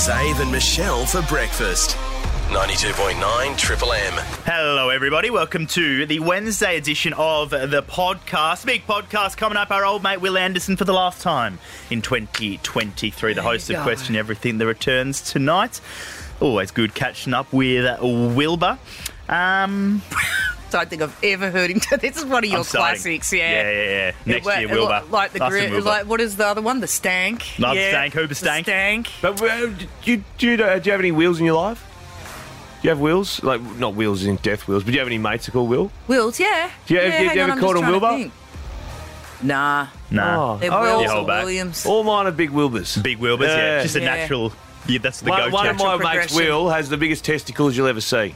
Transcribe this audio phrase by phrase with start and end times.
[0.00, 1.90] Zave and Michelle for breakfast.
[2.48, 4.14] 92.9 Triple M.
[4.46, 5.28] Hello, everybody.
[5.28, 8.64] Welcome to the Wednesday edition of the podcast.
[8.64, 9.70] Big podcast coming up.
[9.70, 11.58] Our old mate Will Anderson for the last time
[11.90, 13.34] in 2023.
[13.34, 13.82] The host of go.
[13.82, 15.82] Question Everything that returns tonight.
[16.40, 18.78] Always good catching up with Wilbur.
[19.28, 20.00] Um,
[20.70, 21.80] Don't think I've ever heard him.
[22.00, 23.50] This is one of your I'm classics, yeah.
[23.50, 24.12] Yeah, yeah, yeah.
[24.26, 25.02] Next It- year, Wilbur.
[25.10, 25.86] Like the Us gri- Wilbur.
[25.88, 26.80] like what is the other one?
[26.80, 27.44] The stank.
[27.58, 27.90] Love yeah.
[27.90, 28.66] stank, Hooper The stank.
[28.66, 29.08] stank.
[29.20, 31.84] But uh, do you, do, you, uh, do you have any wheels in your life?
[32.82, 33.42] Do you have wheels?
[33.42, 35.90] Like, not wheels in death wheels, but do you have any mates that call Will?
[36.08, 36.70] Wills, yeah.
[36.86, 38.30] Do you- yeah, have you hang ever on, I'm called him Wilbur?
[39.42, 40.54] Nah, nah.
[40.54, 40.58] Oh.
[40.58, 41.44] they're Oh, Wills or back.
[41.44, 41.86] Williams.
[41.86, 43.02] All mine are big Wilburs.
[43.02, 43.56] Big Wilburs, yeah.
[43.56, 43.82] Yeah.
[43.82, 44.14] Just a Yeah.
[44.16, 44.52] natural.
[44.86, 45.52] Yeah, that's the One, go-to.
[45.52, 46.34] one of my mates.
[46.34, 48.34] Will, has the biggest testicles you'll ever see.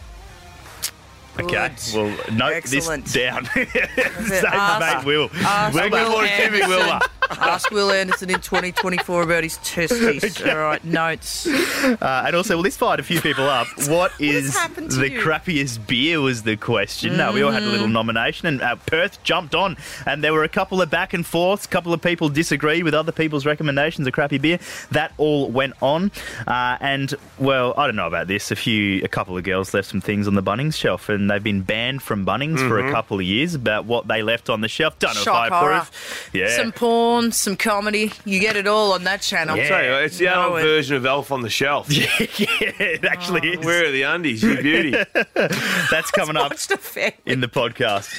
[1.41, 1.47] Okay.
[1.69, 1.95] Good.
[1.95, 3.05] Well, note Excellent.
[3.07, 3.45] this down.
[3.55, 5.31] Same Ask- mate Will.
[5.35, 6.69] ask We're Will good morning, Timmy Anderson.
[6.89, 6.99] Wilbur.
[7.31, 10.41] Ask Will Anderson in 2024 about his testes.
[10.43, 11.47] All right, notes.
[11.47, 13.67] Uh, and also, well, this fired a few people up.
[13.89, 15.21] What is to the you?
[15.21, 16.21] crappiest beer?
[16.21, 17.17] Was the question.
[17.17, 17.71] No, we all had a Mm.
[17.73, 19.77] little nomination, and uh, Perth jumped on,
[20.07, 21.65] and there were a couple of back and forths.
[21.65, 24.59] A couple of people disagreed with other people's recommendations of crappy beer.
[24.91, 26.13] That all went on,
[26.47, 28.51] uh, and well, I don't know about this.
[28.51, 31.43] A few, a couple of girls left some things on the Bunnings shelf, and they've
[31.43, 32.89] been banned from Bunnings for Mm-hmm.
[32.89, 34.99] a couple of years about what they left on the shelf.
[34.99, 35.73] Don't know Shock if I horror.
[35.75, 36.31] approve.
[36.33, 36.57] Yeah.
[36.57, 38.13] Some porn, some comedy.
[38.25, 39.57] You get it all on that channel.
[39.57, 39.69] Yeah.
[39.69, 40.63] Tell you, it's the Know adult it.
[40.63, 41.91] version of Elf on the Shelf.
[41.93, 43.65] yeah, it actually is.
[43.65, 44.91] Where are the undies, you beauty?
[45.35, 47.15] That's coming up Watched a family.
[47.27, 48.11] in the podcast.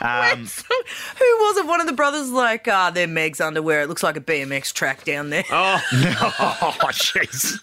[0.00, 1.66] Um, Who was it?
[1.66, 3.80] One of the brothers like, ah, they're Meg's underwear.
[3.82, 5.44] It looks like a BMX track down there.
[5.50, 7.58] oh, oh, jeez.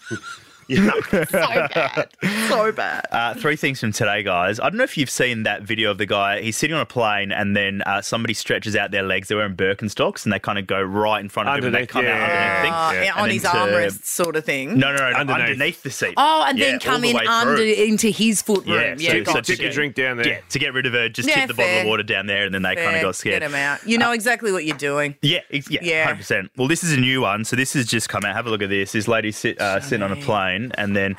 [1.28, 2.08] so bad.
[2.48, 3.06] So bad.
[3.10, 4.58] Uh, three things from today, guys.
[4.60, 6.40] I don't know if you've seen that video of the guy.
[6.40, 9.28] He's sitting on a plane, and then uh, somebody stretches out their legs.
[9.28, 11.78] They're wearing Birkenstocks, and they kind of go right in front of him, and they
[11.80, 12.54] Underneath, come out yeah.
[12.56, 12.74] underneath.
[12.74, 13.02] Uh, thing.
[13.04, 14.78] yeah, And on his to- armrest sort of thing.
[14.78, 15.82] No, no, no, no underneath, Underneath.
[15.82, 16.14] the seat.
[16.16, 17.72] Oh, and Yeah, then all come the in under through.
[17.72, 18.74] into his foot room.
[18.80, 19.44] Yeah, Yeah, so- so gotcha.
[19.44, 20.26] Stick your drink down there.
[20.28, 22.44] Yeah, to get rid of her, just Yeah, tip the bottle of water down there,
[22.46, 23.40] and then they kind of got scared.
[23.40, 23.86] Get him out.
[23.86, 25.16] You know exactly what you're doing.
[25.22, 26.04] Yeah, ex- yeah, Yeah.
[26.04, 26.50] hundred percent.
[26.56, 28.34] Well, this is a new one, so this has just come out.
[28.34, 28.92] Have a look at this.
[28.92, 31.16] This lady sit, uh, sitting on a plane, and then.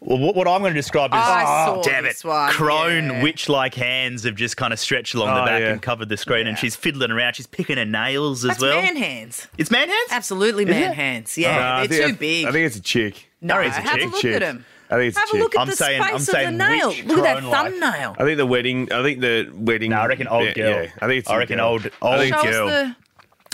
[0.00, 3.22] What, what I'm going to describe is, oh, I oh, damn it, one, crone yeah.
[3.22, 5.70] witch-like hands have just kind of stretched along the Oh, back yeah.
[5.72, 7.36] and covered the screen, and she's fiddling around.
[7.36, 8.82] She's picking her nails as That's well.
[8.82, 9.48] man hands.
[9.56, 10.08] It's man hands.
[10.10, 10.94] Absolutely Is man it?
[10.94, 11.38] hands.
[11.38, 11.82] Yeah, oh.
[11.82, 12.44] I they're too I- big.
[12.44, 13.30] I think it's a chick.
[13.40, 14.34] no, it's a have chick, a look chick.
[14.36, 14.66] at him.
[14.90, 15.40] I think it's Have a chick.
[15.40, 16.88] a look at I'm the saying- I'm space saying of the nail.
[17.06, 17.62] Look at that crone-like.
[17.72, 18.16] thumbnail.
[18.18, 18.92] I think the wedding.
[18.92, 19.92] I think the wedding.
[19.92, 20.82] No, I reckon old girl.
[20.82, 21.30] Yeah, I think it's.
[21.30, 21.66] I a reckon girl.
[21.68, 22.68] old- old girl.
[22.68, 22.94] us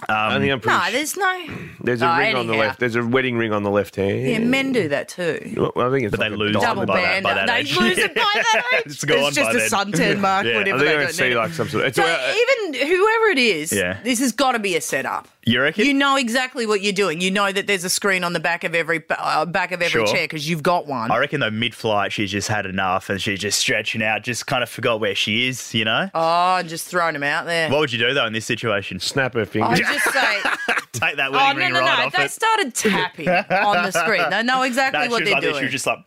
[0.07, 0.13] the.
[0.15, 0.77] I think I'm pretty.
[0.77, 1.47] No, sure- there's no.
[1.81, 2.67] there's a Oh, ring on the anyhow.
[2.69, 2.81] left.
[2.81, 4.23] There's a wedding ring on the left hand.
[4.27, 5.71] Yeah, men do that too.
[5.75, 6.67] Well, I think it's But they like a lose diamond.
[6.77, 7.23] Double by that- band.
[7.25, 7.77] by that they age.
[7.79, 8.83] lose it by that age.
[8.87, 9.93] It's gone it's just by a then.
[10.17, 10.47] suntan mark.
[10.47, 10.53] Yeah.
[10.53, 11.37] I Whatever think they I'm don't see need it.
[11.37, 11.83] like some sort.
[11.85, 12.35] Of, it's So uh,
[12.73, 13.99] even whoever it is, Yeah.
[14.03, 15.29] this has got to be a setup.
[15.47, 15.87] You reckon?
[15.87, 17.23] You know exactly what you're doing.
[17.23, 19.91] You know that there's a screen on the back of every uh, back of every
[19.91, 20.07] Sure.
[20.07, 21.11] chair because you've got one.
[21.11, 24.63] I reckon though mid-flight she's just had enough and she's just stretching out, just kind
[24.63, 25.73] of forgot where she is.
[25.75, 26.11] You know.
[26.15, 27.71] Oh, and just throwing them out there.
[27.71, 29.01] What would you do though in this situation?
[29.01, 29.81] snap her fingers.
[29.93, 30.41] Just say,
[30.93, 32.19] Take that oh wedding no ring no right no!
[32.19, 32.31] They it.
[32.31, 34.29] started tapping on the screen.
[34.29, 35.53] They know exactly No, what they're like this.
[35.53, 35.61] doing.
[35.61, 35.99] She was just like,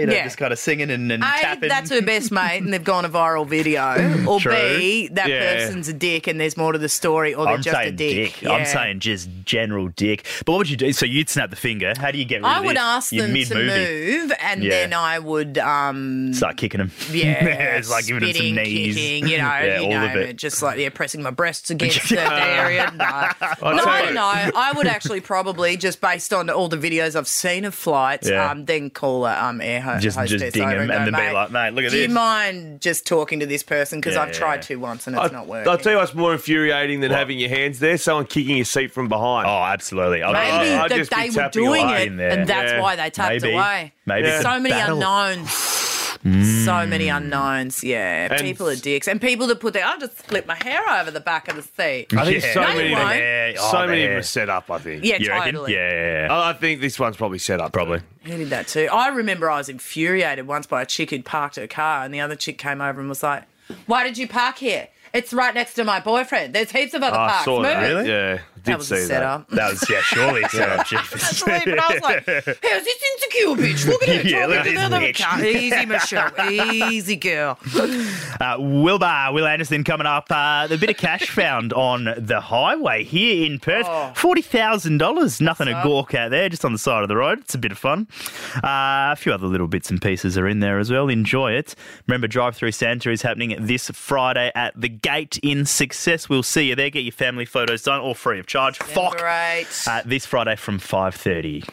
[0.00, 0.24] you know, Yeah.
[0.24, 1.68] just kind of singing and, and A, tapping.
[1.68, 3.82] that's her best mate, and they've gone a viral video.
[4.32, 4.52] Or True.
[4.52, 5.54] B, that Yeah.
[5.56, 8.44] person's a dick, and there's more to the story, or they're I'm just a dick.
[8.46, 10.26] I'm saying just general dick.
[10.44, 10.92] But what would you do?
[10.92, 11.92] So you'd snap the finger.
[11.98, 12.82] How do you get rid I of would this?
[12.82, 14.16] ask You're them to mid-movie.
[14.18, 14.70] move, and Yeah.
[14.70, 16.90] then I would, um, Start kicking them.
[17.10, 18.94] yeah, it's like giving them some knees.
[18.96, 20.36] kicking, you know, yeah, you all know, of it.
[20.36, 22.20] just like yeah, pressing my breasts against the, the
[22.52, 22.92] area.
[23.62, 24.22] No, no, no.
[24.54, 28.50] I would actually probably just based on all the videos I've seen of flights, Yeah.
[28.50, 31.06] um, then call a um, air ho- Just- just hostess ding over 'em and, and
[31.06, 33.46] go, then be mate, like, "Mate, look at do you this." mind just talking to
[33.46, 34.60] this person because Yeah, I've tried yeah.
[34.62, 35.68] to once and it's not working.
[35.70, 37.18] I'll tell you what's more infuriating than What?
[37.18, 37.96] having your hands there.
[37.98, 39.46] Someone kicking your seat from behind.
[39.46, 40.22] Oh, absolutely.
[40.22, 42.30] I'd- Maybe I'd that just be they were tapping doing away it, in there.
[42.30, 42.80] and that's Yeah.
[42.80, 43.54] why they tapped Maybe.
[43.54, 43.92] away.
[44.06, 44.36] Maybe Yeah.
[44.36, 44.94] it's a So many battle.
[44.96, 45.91] unknowns.
[46.24, 46.88] So mm.
[46.88, 47.82] many unknowns.
[47.82, 50.80] Yeah, And- people are dicks, and people that put their I'll just flip my hair
[51.00, 52.06] over the back of the seat.
[52.16, 52.54] I think Yeah.
[52.54, 52.90] so No, many.
[52.90, 53.52] you oh, of them- Yeah.
[53.58, 54.70] Oh, So many of them are set up.
[54.70, 55.04] I think.
[55.04, 55.54] Yeah, You reckon?
[55.54, 55.74] totally.
[55.74, 56.28] Yeah.
[56.30, 57.72] I I think this one's probably set up.
[57.72, 58.00] Probably.
[58.24, 58.88] He did that too.
[58.92, 62.20] I remember I was infuriated once by a chick who'd parked her car, and the
[62.20, 63.42] other chick came over and was like,
[63.86, 64.88] "Why did you park here?
[65.12, 66.54] It's right next to my boyfriend.
[66.54, 67.44] There's heaps of other I parks.
[67.44, 67.82] saw Move that.
[67.82, 68.08] it." Really?
[68.08, 69.06] Yeah, did That was see a that.
[69.06, 69.48] setup.
[69.50, 70.88] That was, yeah, surely set up.
[70.90, 72.44] That's right, but I was like, "How's
[72.84, 73.86] this insecure bitch?
[73.86, 75.44] Look at her Yeah, look talking at to the this other bitch." car.
[75.44, 76.92] Easy, Michelle.
[76.92, 77.58] Easy, girl.
[78.40, 80.26] Uh, Wilbur, Will Anderson coming up.
[80.28, 83.86] Uh, a bit of cash found on the highway here in Perth.
[83.88, 84.12] Oh.
[84.16, 85.40] $40,000.
[85.40, 87.40] Nothing to gawk at there, just on the side of the road.
[87.40, 88.08] It's a bit of fun.
[88.56, 91.08] Uh, a few other little bits and pieces are in there as well.
[91.08, 91.76] Enjoy it.
[92.08, 96.28] Remember, Drive Through Santa is happening this Friday at the Gate in Success.
[96.28, 96.90] We'll see you there.
[96.90, 98.78] Get your family photos done, all free of charge.
[98.78, 99.18] Fuck.
[99.18, 99.66] Great.
[99.86, 101.68] Uh, this Friday from 5.30.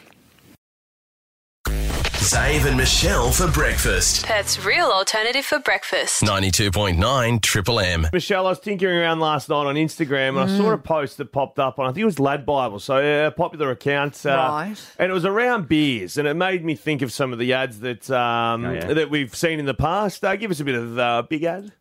[1.67, 4.25] Zave and Michelle for breakfast.
[4.25, 6.21] Perth's real alternative for breakfast.
[6.21, 8.07] 92.9 Triple M.
[8.13, 11.31] Michelle, I was tinkering around last night on Instagram and I saw a post that
[11.31, 12.97] popped up on, I think it was Lad Bible, so
[13.27, 14.23] a popular account.
[14.25, 14.75] Uh, Right.
[14.99, 17.79] And it was around beers and it made me think of some of the ads
[17.79, 18.93] that um, Oh, yeah.
[18.93, 20.23] that we've seen in the past.
[20.23, 21.71] Uh, give us a bit of uh, big ad.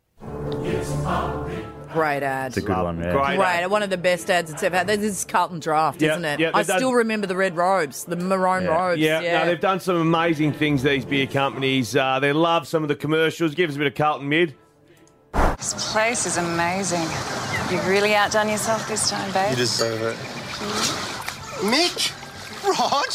[1.92, 2.48] Great ad.
[2.48, 3.12] It's a good one, yeah.
[3.12, 3.36] Great.
[3.38, 4.86] Great, one of the best ads it's ever had.
[4.86, 6.40] This is Carlton Draft, Yeah, isn't it?
[6.40, 8.68] yeah, I they've done- still remember the red robes, the maroon Yeah.
[8.76, 9.00] robes.
[9.00, 11.96] Yeah, Yeah, no, they've done some amazing things, these beer companies.
[11.96, 13.54] Uh, they love some of the commercials.
[13.54, 14.54] Give us a bit of Carlton Mid.
[15.56, 17.02] This place is amazing.
[17.70, 19.50] You've really outdone yourself this time, babe.
[19.50, 20.16] You deserve it.
[21.64, 22.12] Mick,
[22.66, 23.06] Rog,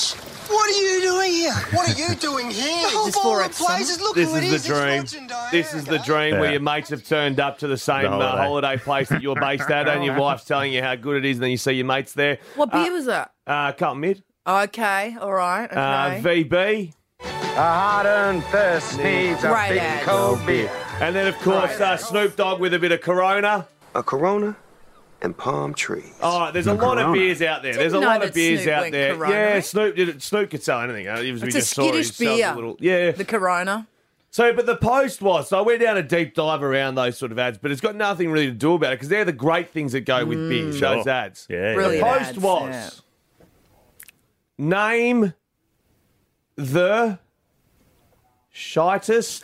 [0.53, 1.53] what are you doing here?
[1.71, 2.81] What are you doing here?
[2.89, 4.00] The whole Just for bar it, of places.
[4.01, 4.63] Look This is is.
[4.63, 5.03] the dream.
[5.03, 6.05] It's This is the Diana.
[6.05, 8.44] dream where your mates have turned up to the same The uh, holiday.
[8.44, 11.38] holiday place that you're based at, and your wife's telling you how good it is,
[11.38, 12.38] and then you see your mates there.
[12.55, 13.31] What beer was that?
[13.45, 14.23] Uh, Carlton Mid.
[14.45, 15.75] Okay, all right, okay.
[15.79, 16.94] Uh, VB.
[17.21, 20.71] A hard earned thirst needs a Great cold beer.
[21.00, 23.67] And then, of course, uh, Snoop Dogg with a bit of Corona.
[23.95, 24.55] A Corona
[25.24, 26.14] and palm trees.
[26.22, 27.74] Oh, there's a lot of beers out there.
[27.74, 29.16] There's a know lot of that beers Snoop out went there.
[29.16, 29.60] Corona, yeah?
[29.62, 30.22] Snoop did it.
[30.22, 31.08] Snoop could sell anything.
[31.08, 32.52] Uh, it was, we It's a just saw he skittish sells beer.
[32.52, 33.12] A little, yeah.
[33.12, 33.88] The Corona.
[34.30, 37.31] So, but the post was, so I went down a deep dive around those sort
[37.31, 39.70] of ads, but it's got nothing really to do about it because they're the great
[39.70, 41.10] things that go with beer, those Sure.
[41.10, 41.48] ads.
[41.50, 42.08] Yeah, The Brilliant.
[42.08, 43.04] post ads, was
[43.40, 43.46] yeah.
[44.58, 45.34] name
[46.56, 47.20] the
[48.54, 49.44] shitest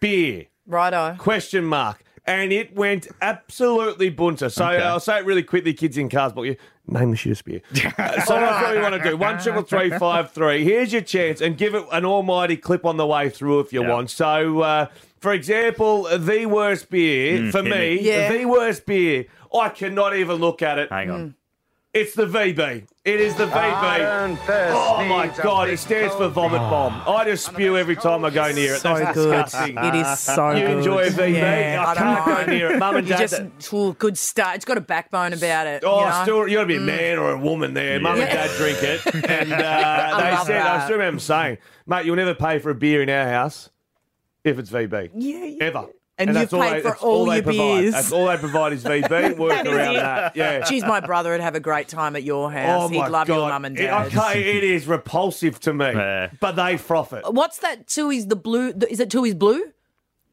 [0.00, 0.46] beer.
[0.66, 1.14] Righto.
[1.18, 2.02] Question mark.
[2.30, 4.48] And it went absolutely bunter.
[4.50, 4.82] So Okay.
[4.82, 6.56] I'll say it really quickly, kids in cars, but you
[6.86, 7.60] name the shittest beer.
[7.98, 9.16] Uh, so that's what we want to do.
[9.16, 10.62] One triple three five three.
[10.64, 13.82] Here's your chance, and give it an almighty clip on the way through if you
[13.82, 13.88] Yeah.
[13.92, 14.10] want.
[14.10, 14.86] So, uh,
[15.18, 18.00] for example, the worst beer for me, me.
[18.02, 18.30] Yeah.
[18.32, 19.26] the worst beer.
[19.52, 20.90] I cannot even look at it.
[20.90, 21.34] Hang on.
[21.92, 22.86] It's the VB.
[23.04, 24.38] It is the VB.
[24.48, 25.68] Oh my god!
[25.68, 27.02] It stands for vomit bomb.
[27.04, 28.80] I just spew every time I go near it.
[28.80, 29.30] So That's good.
[29.44, 29.76] disgusting.
[29.76, 30.78] It is so You good.
[30.78, 31.32] enjoy a VB?
[31.34, 32.48] Yeah, I I can't don't go mind.
[32.48, 32.78] near it.
[32.78, 33.28] Mum and You dad.
[33.58, 34.54] just ooh, good start.
[34.54, 35.82] It's got a backbone about it.
[35.84, 36.12] Oh, you know?
[36.12, 36.22] Mm.
[36.22, 37.98] still, you got to be a man or a woman there.
[37.98, 38.34] Mum and Yeah.
[38.46, 39.56] dad drink it, and uh,
[40.20, 40.84] they love said, I that.
[40.84, 41.58] still remember saying,
[41.88, 43.68] "Mate, you'll never pay for a beer in our house
[44.44, 45.64] if it's VB, Yeah, yeah.
[45.64, 45.86] ever."
[46.20, 47.80] And you've that's all paid they, for that's all your provide.
[47.80, 47.92] beers.
[47.94, 49.36] That's all they provide is VB.
[49.38, 50.36] Work around that.
[50.36, 50.64] Yeah.
[50.64, 52.84] She's my brother would have a great time at your house.
[52.84, 53.28] Oh He'd love god!
[53.28, 54.06] your mum and It- dad.
[54.06, 57.24] okay, it is repulsive to me, but they froth it.
[57.32, 57.86] What's that?
[57.88, 58.72] Tui's the blue.
[58.72, 59.62] The, is it Tui's blue?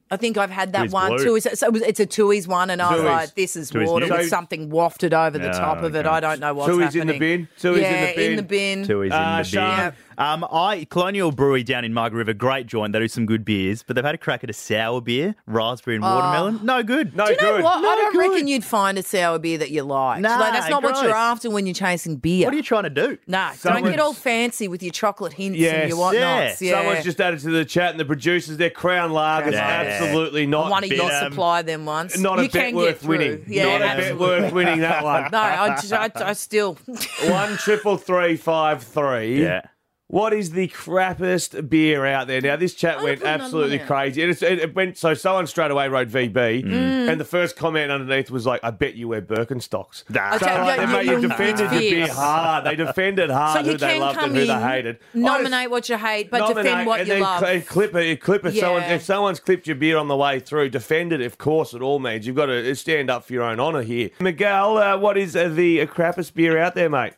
[0.10, 1.16] I think I've had that Tooheys one.
[1.18, 1.26] Blue.
[1.40, 3.06] Tui's, so it's a Tui's one, and I was Tooheys.
[3.06, 4.12] like, "This is Tooheys water new.
[4.14, 6.10] with So- something wafted over the Yeah, top of it." okay.
[6.10, 7.08] I don't know what's Tooheys in happening.
[7.08, 7.48] the bin?
[7.60, 8.30] Tooheys in yeah, the bin?
[8.32, 8.84] in the bin.
[8.86, 9.78] Two is Uh, in the Sean?
[9.78, 9.94] beer.
[10.20, 12.92] Um, I Colonial Brewery down in Margaret River, great joint.
[12.92, 15.98] They do some good beers, but they've had a crack at a sour beer, raspberry
[15.98, 16.60] and watermelon.
[16.64, 17.16] No good.
[17.16, 17.64] No Do you know good.
[17.64, 17.82] what?
[17.82, 18.20] No I don't good.
[18.32, 20.22] reckon you'd find a sour beer that you like.
[20.22, 22.46] Nah, like, that's not what you're after when you're chasing beer.
[22.46, 23.18] What are you trying to do?
[23.28, 25.74] Nah, don't Someone's- get all fancy with your chocolate hints Yes.
[25.82, 26.62] and your whatnots.
[26.64, 26.78] Yeah.
[26.78, 29.97] Someone's just added to the chat, and the producers, their Crown Lagers, Yeah.
[30.02, 30.70] Absolutely not.
[30.72, 32.18] One of you bit, um, supplied them once.
[32.18, 33.10] Not a you bet can worth get through.
[33.18, 33.46] winning.
[33.48, 35.24] Yeah, not a bet worth winning that one.
[35.32, 36.78] No, I, just- I, I still.
[37.28, 39.42] One triple three five three.
[39.42, 39.62] Yeah.
[40.10, 42.40] What is the crappiest beer out there?
[42.40, 43.88] Now, this chat I'm went gonna put another absolutely one out.
[43.88, 44.22] crazy.
[44.22, 47.10] It, it, it went so someone straight away wrote VB, Mm.
[47.12, 50.38] and the first comment underneath was like, "I bet you wear Birkenstocks." Nah.
[50.38, 52.64] So like, yeah, they, you- mate, you- you defended it's your beer hard.
[52.64, 54.96] They defended hard So who they loved and who in, they hated.
[54.96, 57.40] I just- nominate what you hate, but nominate defend what and you then love.
[57.42, 58.22] cl- clip it.
[58.22, 61.20] Clip if someone if someone's clipped your beer on the way through, defend it.
[61.20, 64.12] Of course, it all means you've got to stand up for your own honour here.
[64.22, 67.12] Miguel, uh, what is uh, the uh, crappiest beer out there, mate?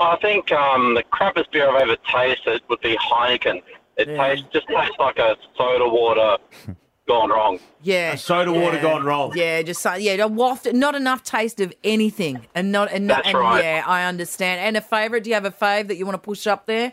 [0.00, 3.62] I think um, the crappiest beer I've ever tasted would be Heineken.
[3.96, 4.16] It Yeah.
[4.28, 6.38] tastes just tastes like a soda water
[7.06, 7.58] gone wrong.
[7.82, 9.32] yeah, soda water gone wrong.
[9.36, 13.16] Yeah, just so, yeah, a waft, not enough taste of anything, and not and, not,
[13.24, 13.62] That's and right.
[13.62, 14.60] yeah, I understand.
[14.60, 15.24] And a favourite?
[15.24, 16.92] Do you have a fave that you want to push up there?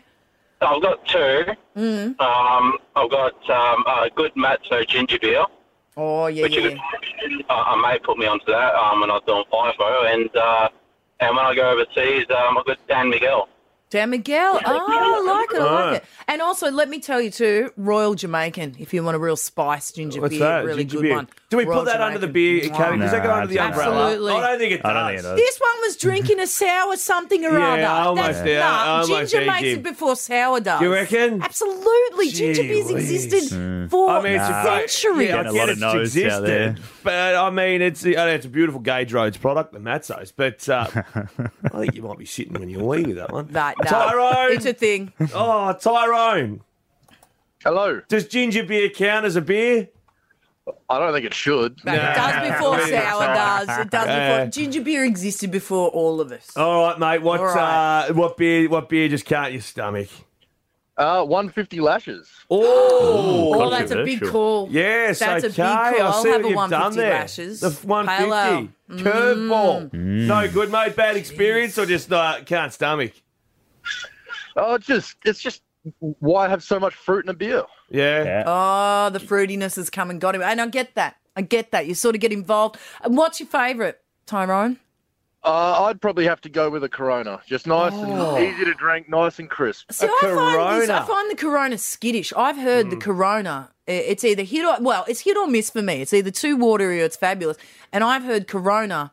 [0.60, 1.44] I've got two.
[1.76, 2.20] Mm.
[2.20, 5.44] Um, I've got um, a good Matso ginger beer,
[5.96, 6.70] Oh yeah, which yeah.
[6.70, 10.12] you, uh, I may put me onto that um, when I was doing FIFO.
[10.14, 10.68] And, uh,
[11.20, 13.48] and when I go overseas, um, I've got San Miguel.
[13.90, 14.60] San Miguel.
[14.64, 15.60] Oh, I like it.
[15.62, 16.08] I like it.
[16.28, 18.76] And also, let me tell you too, Royal Jamaican.
[18.78, 20.64] If you want a real spice ginger What's beer, that?
[20.66, 21.14] really Ginger good beer.
[21.16, 21.28] one.
[21.48, 22.68] Do we Royal put that under the Jamaican.
[22.68, 22.98] beer category?
[22.98, 24.04] Does that go Nah, under the it's umbrella?
[24.04, 24.32] Absolutely.
[24.34, 24.84] I don't think it does.
[24.84, 25.36] I don't think it does.
[25.38, 27.82] This one was drinking a sour something or Yeah, other.
[27.82, 28.58] I almost That's, did.
[28.58, 29.78] Nah, almost ginger did, makes Jim.
[29.78, 30.80] it before sour does.
[30.82, 31.42] You reckon?
[31.42, 32.28] Absolutely.
[32.30, 33.10] ginger Gee beers whiz.
[33.10, 35.28] existed for I mean, it's a great, centuries.
[35.30, 36.68] Yeah, I Getting a get lot of it's no's out there.
[36.70, 40.30] existed, but I mean, it's I know it's a beautiful Gage Roads product, the Matso's.
[40.32, 40.86] But uh,
[41.24, 43.46] I think you might be sitting when you wee with that one.
[43.52, 45.12] That, no, Tyrone, It's a thing.
[45.34, 46.60] oh Tyrone,
[47.62, 48.00] Hello.
[48.08, 49.88] does ginger beer count as a beer?
[50.90, 51.80] I don't think it should.
[51.82, 53.78] But it does before sour does.
[53.78, 56.54] It does before ginger beer existed before all of us.
[56.56, 57.22] All right, mate.
[57.22, 58.08] What All right.
[58.08, 58.68] uh, what beer?
[58.68, 60.08] What beer just can't your stomach?
[60.98, 62.28] Uh, 150 lashes.
[62.50, 64.68] Oh, Oh, that's a big call.
[64.70, 65.66] Yes, That's a big call.
[65.66, 67.10] I I'll see have what a you've 150 there.
[67.20, 67.60] lashes.
[67.60, 68.68] The 150 Pale ale.
[69.12, 69.90] curveball.
[69.90, 70.26] Mm.
[70.26, 70.96] No good, mate.
[70.96, 73.12] Bad experience, or just uh, can't stomach.
[74.58, 75.62] Oh, it's just it's just
[76.00, 77.62] why have so much fruit in a beer?
[77.90, 78.42] Yeah.
[78.46, 80.42] Oh, the fruitiness has come and got him.
[80.42, 81.16] And I get that.
[81.36, 81.86] I get that.
[81.86, 82.76] You sort of get involved.
[83.02, 83.96] And what's your favourite,
[84.26, 84.78] Tyrone?
[85.44, 87.40] Uh, I'd probably have to go with a Corona.
[87.46, 88.34] Just nice Oh.
[88.36, 89.90] and easy to drink, nice and crisp.
[89.92, 92.32] See, I find, this, I find the Corona skittish.
[92.36, 93.70] I've heard the Corona.
[93.86, 96.02] It's either hit or well, it's hit or miss for me.
[96.02, 97.56] It's either too watery or it's fabulous.
[97.92, 99.12] And I've heard Corona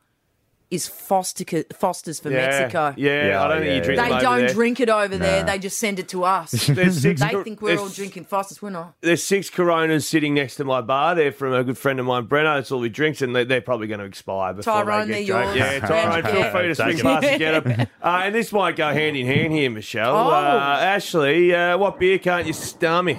[0.72, 1.44] is Foster,
[1.74, 2.48] Foster's for yeah.
[2.48, 2.94] Mexico.
[2.98, 4.54] Yeah, Yeah, I don't think yeah, you drink They them over don't there.
[4.54, 5.44] drink it over there.
[5.44, 6.52] They just send it to us.
[6.68, 7.22] There's six.
[7.22, 8.62] they think we're all there's- drinking Foster's.
[8.62, 8.96] We're not.
[9.02, 11.16] There's six Coronas sitting next to my bar.
[11.16, 12.60] They're from a good friend of mine, Breno.
[12.60, 15.44] It's all he drinks, and they, they're probably going to expire before Tyrone, they they're
[15.46, 15.56] get drunk.
[15.58, 15.72] yours.
[15.72, 16.32] Yeah, Tyrone, Yeah.
[16.44, 17.30] feel free to swing Take past 'em.
[17.32, 17.88] and get them.
[18.06, 20.16] Uh, and this might go hand in hand here, Michelle.
[20.16, 20.30] Oh.
[20.30, 23.18] Uh, Ashley, uh, what beer can't you stomach?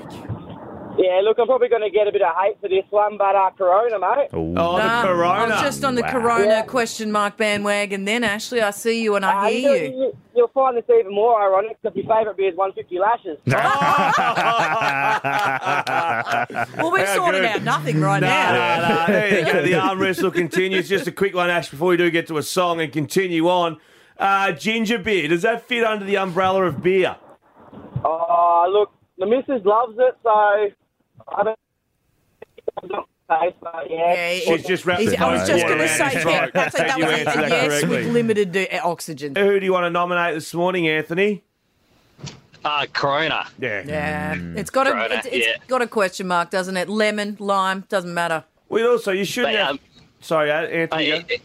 [0.98, 3.36] Yeah, look, I'm probably going to get a bit of hate for this one, but
[3.36, 4.28] uh, Corona, mate.
[4.32, 5.42] Oh, Nah, the Corona.
[5.42, 6.10] I was just on the Wow.
[6.10, 6.62] Corona Yeah.
[6.62, 8.06] question mark bandwagon.
[8.06, 9.88] Then Ashley, I see you and I Uh, hear you, you.
[10.04, 10.16] you.
[10.34, 13.38] You'll find this even more ironic because your favourite beer is 150 lashes.
[16.78, 17.50] Well, we've How sorted good.
[17.50, 18.78] out nothing right Nah, now.
[18.80, 19.06] nah, nah.
[19.06, 19.62] There you go.
[19.62, 20.88] The arm wrestle continues.
[20.88, 23.78] Just a quick one, Ash, before we do get to a song and continue on.
[24.18, 27.16] Uh, ginger beer, does that fit under the umbrella of beer?
[28.04, 30.68] Oh, look, the missus loves it, so
[31.28, 31.58] I don't.
[33.28, 34.14] Taste, but yeah.
[34.14, 36.30] Yeah, She's just wrapped He's- I was just going to say throat.
[36.32, 37.88] yeah, that's a, that You was a answered that yes correctly.
[37.88, 39.34] with limited uh, oxygen.
[39.34, 41.42] Who do you want to nominate this morning, Anthony?
[42.64, 43.46] Uh, Corona.
[43.58, 43.82] Yeah.
[43.84, 45.56] Yeah, it's got a Corona, it's, it's yeah.
[45.66, 46.88] got a question mark, doesn't it?
[46.88, 48.44] Lemon, lime, doesn't matter.
[48.68, 49.70] Well, also, you shouldn't But, have...
[49.72, 49.80] um,
[50.20, 51.06] Sorry, uh, uh, Anthony.
[51.08, 51.40] e-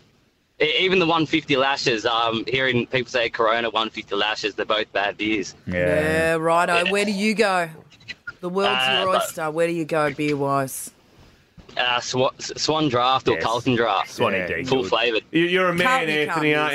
[0.64, 5.18] e- even the 150 lashes, um, hearing people say Corona 150 lashes, they're both bad
[5.18, 5.56] beers.
[5.66, 6.92] Yeah, righto.
[6.92, 7.70] Where do you go?
[8.42, 9.50] The world's Uh, your but- oyster.
[9.52, 10.92] Where do you go, beer wise?
[11.78, 14.12] Uh, Swan, Swan Draft or Carlton Draft.
[14.12, 14.48] Swanee Yeah.
[14.58, 14.64] D.
[14.66, 15.24] Full flavoured.
[15.32, 16.74] You- You're a man, Can't Anthony, come, aren't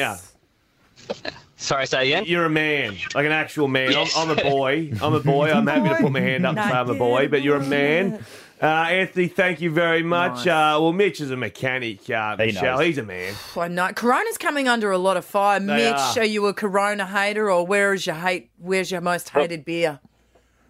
[1.24, 1.30] you?
[1.58, 2.24] Sorry, say again?
[2.26, 3.92] You're a man, like an actual man.
[3.92, 4.14] Yes.
[4.16, 4.92] I'm, I'm a boy.
[5.02, 5.50] I'm a boy.
[5.50, 7.64] I'm happy to put my hand up and say I'm a boy, but you're a
[7.64, 8.24] man.
[8.62, 10.46] Uh, Anthony, thank you very much.
[10.46, 10.76] Nice.
[10.76, 12.08] Uh, well, Mitch is a mechanic.
[12.08, 12.86] Uh, He Michelle, knows.
[12.86, 13.34] he's a man.
[13.56, 15.60] I know Corona's coming under a lot of fire.
[15.60, 16.18] They Mitch, are.
[16.20, 16.24] are.
[16.24, 18.48] you a Corona hater, or where is your hate?
[18.58, 20.00] Where's your most hated beer?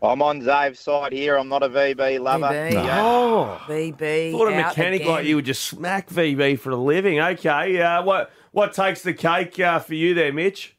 [0.02, 1.36] I'm on Zave's side here.
[1.36, 2.46] I'm not a VB lover.
[2.46, 2.74] VB.
[3.00, 4.32] Oh, VB.
[4.32, 5.12] thought a mechanic again.
[5.12, 7.20] like you would just smack VB for a living.
[7.20, 10.76] Okay, uh, what what takes the cake uh, for you there, Mitch?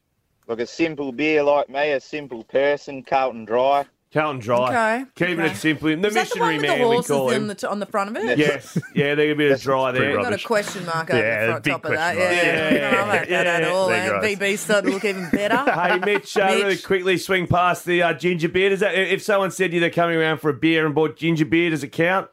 [0.48, 3.86] Look, a simple beer like me, a simple person, Carlton Dry.
[4.18, 4.96] Carlton Dry.
[5.02, 5.52] Okay, Keeping okay.
[5.54, 5.90] it simple.
[5.90, 7.48] The Is that the one missionary with the man, we call on him.
[7.48, 8.38] the, t- on the front of it?
[8.38, 10.22] Yes, yeah, they're a bit of dry pretty there.
[10.24, 12.16] Got a question mark over Yeah, the front big top of that.
[12.16, 12.46] question mark.
[12.46, 13.88] Yeah, Yeah, I don't like that at yeah, all.
[13.90, 14.40] they're And.
[14.40, 15.58] VB starting to look even better.
[15.72, 16.64] Hey, Mitch, uh, Mitch.
[16.64, 18.70] really quickly swing past the uh, ginger beer.
[18.70, 21.16] Does that, if someone said to you they're coming around for a beer and bought
[21.18, 22.30] ginger beer, does it count?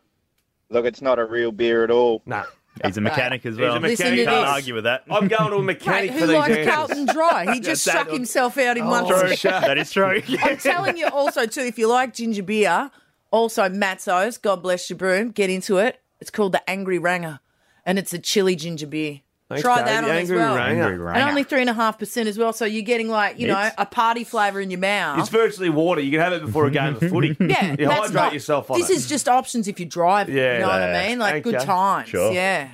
[0.70, 2.22] Look, it's not a real beer at all.
[2.26, 2.44] No.
[2.84, 3.74] He's a mechanic as well.
[3.74, 3.84] He's well.
[3.84, 4.24] a Listen mechanic.
[4.24, 4.50] to Can't this.
[4.54, 5.04] argue with that.
[5.10, 6.74] I'm going to a mechanic Mate, for who these likes answers.
[6.74, 7.54] Carlton Dry?
[7.54, 9.36] He just that- struck himself out in oh, one True.
[9.36, 9.62] step.
[9.66, 10.20] that is true.
[10.42, 12.90] I'm telling you also too, if you like ginger beer,
[13.30, 16.00] also Matso's, God bless your Broome, get into it.
[16.20, 17.40] It's called the Angry Ranger,
[17.84, 19.20] and it's a chili ginger beer.
[19.50, 19.84] Thanks, Try Kate.
[19.86, 20.56] that on as well.
[20.56, 20.82] Ranger.
[20.92, 23.46] Angry And only three and a half percent as well, so you're getting like you
[23.46, 25.18] know It's- a party flavour in your mouth.
[25.18, 26.00] It's virtually water.
[26.00, 27.36] You can have it before a game of footy.
[27.40, 28.96] yeah, You that's hydrate not- yourself on This it.
[28.96, 30.30] is just options if you drive.
[30.30, 30.98] Yeah, you know what yeah.
[31.04, 31.18] I mean?
[31.18, 31.64] Like good Okay.
[31.66, 32.08] times.
[32.08, 32.32] Sure.
[32.32, 32.68] Yeah.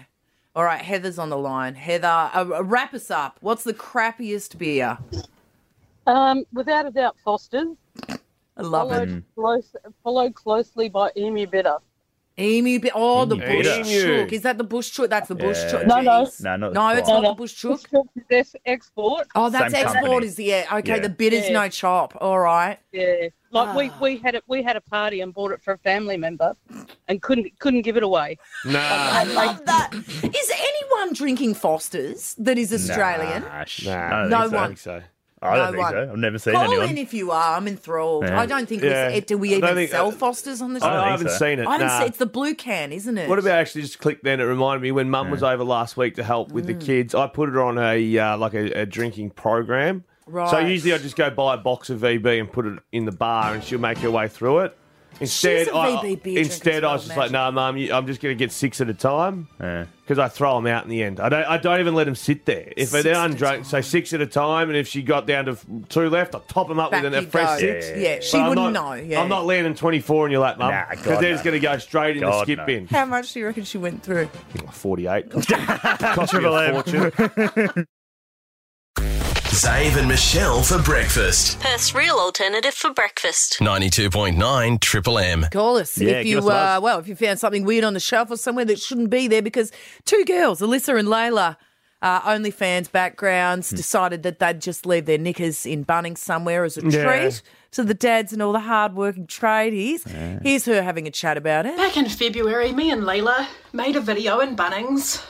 [0.54, 1.74] All right, Heather's on the line.
[1.74, 3.38] Heather, uh, uh, wrap us up.
[3.40, 4.98] What's the crappiest beer?
[6.06, 7.68] Um, without a doubt, Foster's.
[8.56, 8.96] I love it.
[8.96, 11.76] Followed, close, followed closely by Emu Bitter.
[12.38, 13.84] Emu, bi- oh, the Emu bush Bitter.
[14.22, 14.32] chook.
[14.32, 15.10] Is that the bush chook?
[15.10, 15.70] That's the bush Yeah.
[15.70, 15.86] chook.
[15.86, 16.10] No, no.
[16.24, 16.42] Jeez.
[16.42, 17.22] No, not no, it's quite.
[17.22, 17.90] not the bush chook.
[17.90, 19.26] Bush is ex- export.
[19.34, 20.04] Oh, that's Same export.
[20.04, 20.26] company.
[20.26, 20.66] Is the yeah?
[20.78, 20.98] Okay, Yeah.
[21.00, 21.52] the bitter's Yeah.
[21.52, 22.16] no chop.
[22.20, 22.78] All right.
[22.92, 23.98] Yeah, like we, Ah.
[24.00, 24.44] we had it.
[24.46, 26.56] We had a party and bought it for a family member,
[27.08, 28.38] and couldn't couldn't give it away.
[28.64, 28.78] Nah.
[28.80, 29.90] I love that.
[29.94, 33.42] Is anyone drinking Foster's that is Australian?
[33.42, 34.06] Nah, sh- Nah.
[34.06, 34.56] I don't No think so.
[34.56, 34.68] I one.
[34.68, 35.02] think so.
[35.42, 35.92] I don't No think one.
[35.92, 36.08] so.
[36.12, 36.88] I've never seen Call anyone.
[36.90, 37.56] in if you are.
[37.56, 38.24] I'm enthralled.
[38.24, 38.38] Yeah.
[38.40, 39.10] I don't think Yeah.
[39.10, 39.38] we do.
[39.38, 40.92] We even think- sell uh, Foster's on the I, show.
[40.92, 41.36] don't I haven't so.
[41.38, 41.66] seen it.
[41.66, 41.98] I haven't nah.
[42.00, 42.08] seen.
[42.08, 43.28] It's the blue can, isn't it?
[43.28, 44.40] What about actually just click then?
[44.40, 46.84] It reminded me when Mum was over last week to help with the Mm.
[46.84, 47.14] kids.
[47.14, 50.04] I put it on a uh, like a, a drinking program.
[50.26, 50.50] Right.
[50.50, 53.10] So usually I just go buy a box of VB and put it in the
[53.12, 54.76] bar, and she'll make her way through it.
[55.18, 57.50] Instead, She's a I, VB beer drinker instead as I was well, just like, "No,
[57.50, 59.84] mum, you- I'm just going to get six at a time Yeah.
[60.02, 61.20] because I throw them out in the end.
[61.20, 61.44] I don't.
[61.44, 62.72] I don't even let them sit there.
[62.76, 65.26] If Six they're at a undrunk, say six at a time, and if she got
[65.26, 67.58] down to f- two left, I top them up Back with a you fresh go.
[67.58, 67.90] six.
[67.90, 68.20] Yeah, yeah.
[68.20, 69.20] She But I'm wouldn't not- know, yeah.
[69.20, 71.34] I'm not landing 24 in your lap, mum, Nah, because God, they're no.
[71.34, 72.66] just going to go straight in the God, skip no.
[72.66, 72.86] bin.
[72.86, 74.26] How much do you reckon she went through?
[74.70, 75.30] 48.
[75.32, 75.50] Cost
[76.32, 76.82] me Triple a M.
[76.82, 77.86] fortune.
[79.60, 81.60] Zave and Michelle for breakfast.
[81.60, 83.58] Perth's real alternative for breakfast.
[83.60, 85.44] 92.9 Triple M.
[85.50, 86.78] Call us Yeah, if give you us a buzz.
[86.78, 89.28] uh, well if you found something weird on the shelf or somewhere that shouldn't be
[89.28, 89.70] there because
[90.06, 91.58] two girls, Alyssa and Layla,
[92.00, 93.76] uh, OnlyFans backgrounds, Hmm.
[93.76, 97.04] decided that they'd just leave their knickers in Bunnings somewhere as a Yeah.
[97.04, 100.08] treat to the dads and all the hard-working tradies.
[100.42, 101.76] Here's her having a chat about it.
[101.76, 105.20] Back in February, me and Layla made a video in Bunnings.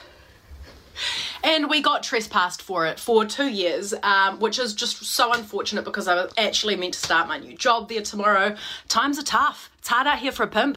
[1.42, 5.84] And we got trespassed for it for two years, um, which is just so unfortunate
[5.84, 8.56] because I was actually meant to start my new job there tomorrow.
[8.88, 9.70] Times are tough.
[9.78, 10.76] It's hard out here for a pimp.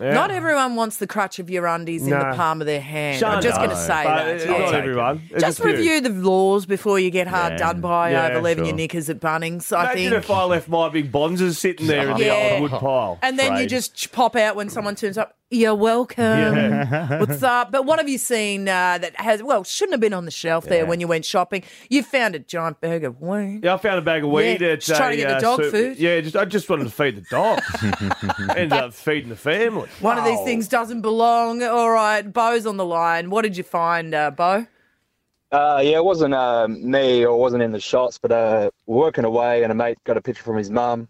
[0.00, 0.14] Yeah.
[0.14, 3.20] Not everyone wants the crutch of your undies in the palm of their hand.
[3.20, 4.28] Some I'm just going do, to say that.
[4.28, 4.58] it's yeah.
[4.58, 5.22] Not everyone.
[5.28, 5.72] There's Just a few.
[5.72, 7.58] review the laws before you get hard Yeah.
[7.58, 9.76] done by Yeah, over leaving your knickers at Bunnings.
[9.76, 10.24] I Imagine think.
[10.24, 12.50] if I left my big bonzers sitting there in the Yeah.
[12.58, 13.18] old wood pile.
[13.20, 15.36] And then you just pop out when someone turns up.
[15.54, 16.24] You're welcome.
[16.24, 17.20] Yeah.
[17.20, 17.70] What's up?
[17.70, 20.64] But what have you seen uh, that has, well, shouldn't have been on the shelf
[20.64, 21.62] there when you went shopping?
[21.88, 23.60] You found a giant bag of weed.
[23.62, 25.36] Yeah, I found a bag of weed Yeah, at just trying to a, get the
[25.36, 25.98] uh, dog su- food.
[25.98, 27.60] Yeah, just I just wanted to feed the dog.
[28.56, 29.88] Ended up feeding the family.
[30.00, 31.62] One of these things doesn't belong.
[31.62, 33.30] All right, Bo's on the line.
[33.30, 34.66] What did you find, uh, Bo?
[35.52, 39.62] Uh, yeah, it wasn't uh, me or wasn't in the shots, but uh, working away,
[39.62, 41.06] and a mate got a picture from his mum.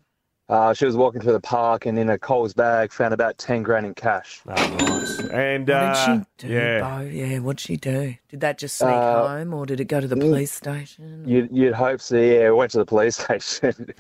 [0.49, 3.63] Uh, she was walking through the park, and in a Coles bag, found about ten
[3.63, 4.43] grand in cash.
[4.47, 5.19] Oh, nice.
[5.21, 7.01] And What uh, did she do, yeah, Bo?
[7.07, 8.15] Yeah, what'd she do?
[8.29, 11.25] Did that just sneak Uh, home or did it go to the police station?
[11.27, 12.17] You'd, you'd hope so.
[12.17, 13.95] Yeah, went to the police station.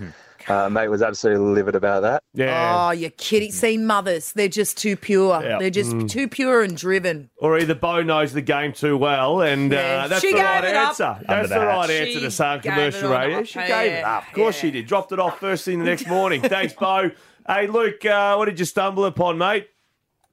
[0.48, 2.22] Uh, mate was absolutely livid about that.
[2.34, 2.86] yeah.
[2.88, 3.50] Oh, you're kidding.
[3.52, 5.42] See, mothers, they're just too pure.
[5.42, 5.58] Yeah.
[5.58, 6.08] They're just Mm.
[6.08, 7.30] too pure and driven.
[7.38, 10.04] Or either Bo knows the game too well, and Yeah.
[10.04, 10.88] uh, that's She the gave right it up.
[10.88, 11.04] answer.
[11.04, 13.38] Under That's the the right She answer to say on commercial radio.
[13.38, 13.46] up.
[13.46, 14.26] She Yeah, gave it up.
[14.28, 14.60] Of course yeah.
[14.62, 14.86] she did.
[14.86, 16.40] Dropped it off first thing the next morning.
[16.42, 17.10] Thanks, Bo.
[17.46, 19.68] Hey, Luke, uh, what did you stumble upon, mate?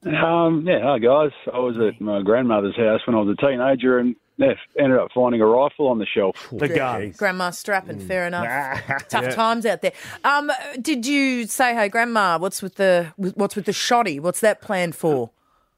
[0.06, 1.30] Um, yeah, hi guys.
[1.54, 5.10] I was at my grandmother's house when I was a teenager and yeah, ended up
[5.14, 6.36] finding a rifle on the shelf.
[6.52, 7.12] The gun.
[7.18, 8.46] Grandma strapping, fair enough.
[9.10, 9.30] Tough Yeah.
[9.32, 9.94] times out there.
[10.24, 14.20] Um, did you say, "Hey, Grandma, what's with the what's with the shotty?
[14.20, 15.32] What's that planned for?"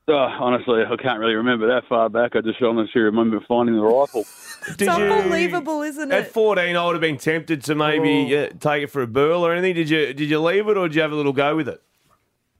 [0.06, 2.36] Oh, honestly, I can't really remember that far back.
[2.36, 4.26] I just honestly remember finding the rifle.
[4.78, 6.14] Did it's you- unbelievable, isn't it?
[6.16, 6.32] At it?
[6.34, 9.54] 14, I would have been tempted to maybe uh, take it for a burl or
[9.54, 9.76] anything.
[9.76, 11.82] Did you Did you leave it or did you have a little go with it?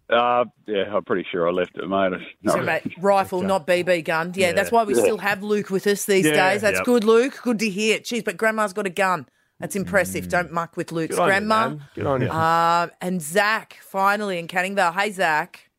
[0.10, 2.14] Uh, yeah, I'm pretty sure I left it, mate.
[2.14, 4.34] It's So, not- mate, rifle, not BB gun.
[4.36, 5.02] Yeah, that's why we Yeah.
[5.02, 6.52] still have Luke with us these Yeah.
[6.52, 6.62] days.
[6.62, 6.86] That's Yep.
[6.86, 7.40] good, Luke.
[7.42, 8.00] Good to hear.
[8.00, 9.28] Jeez, but Grandma's got a gun.
[9.60, 10.28] That's impressive.
[10.28, 11.76] Don't muck with Luke's Good on you, grandma.
[11.96, 12.30] Good on you.
[12.30, 14.92] Um, and Zach, finally in Canning Vale.
[14.92, 15.70] Hey, Zach.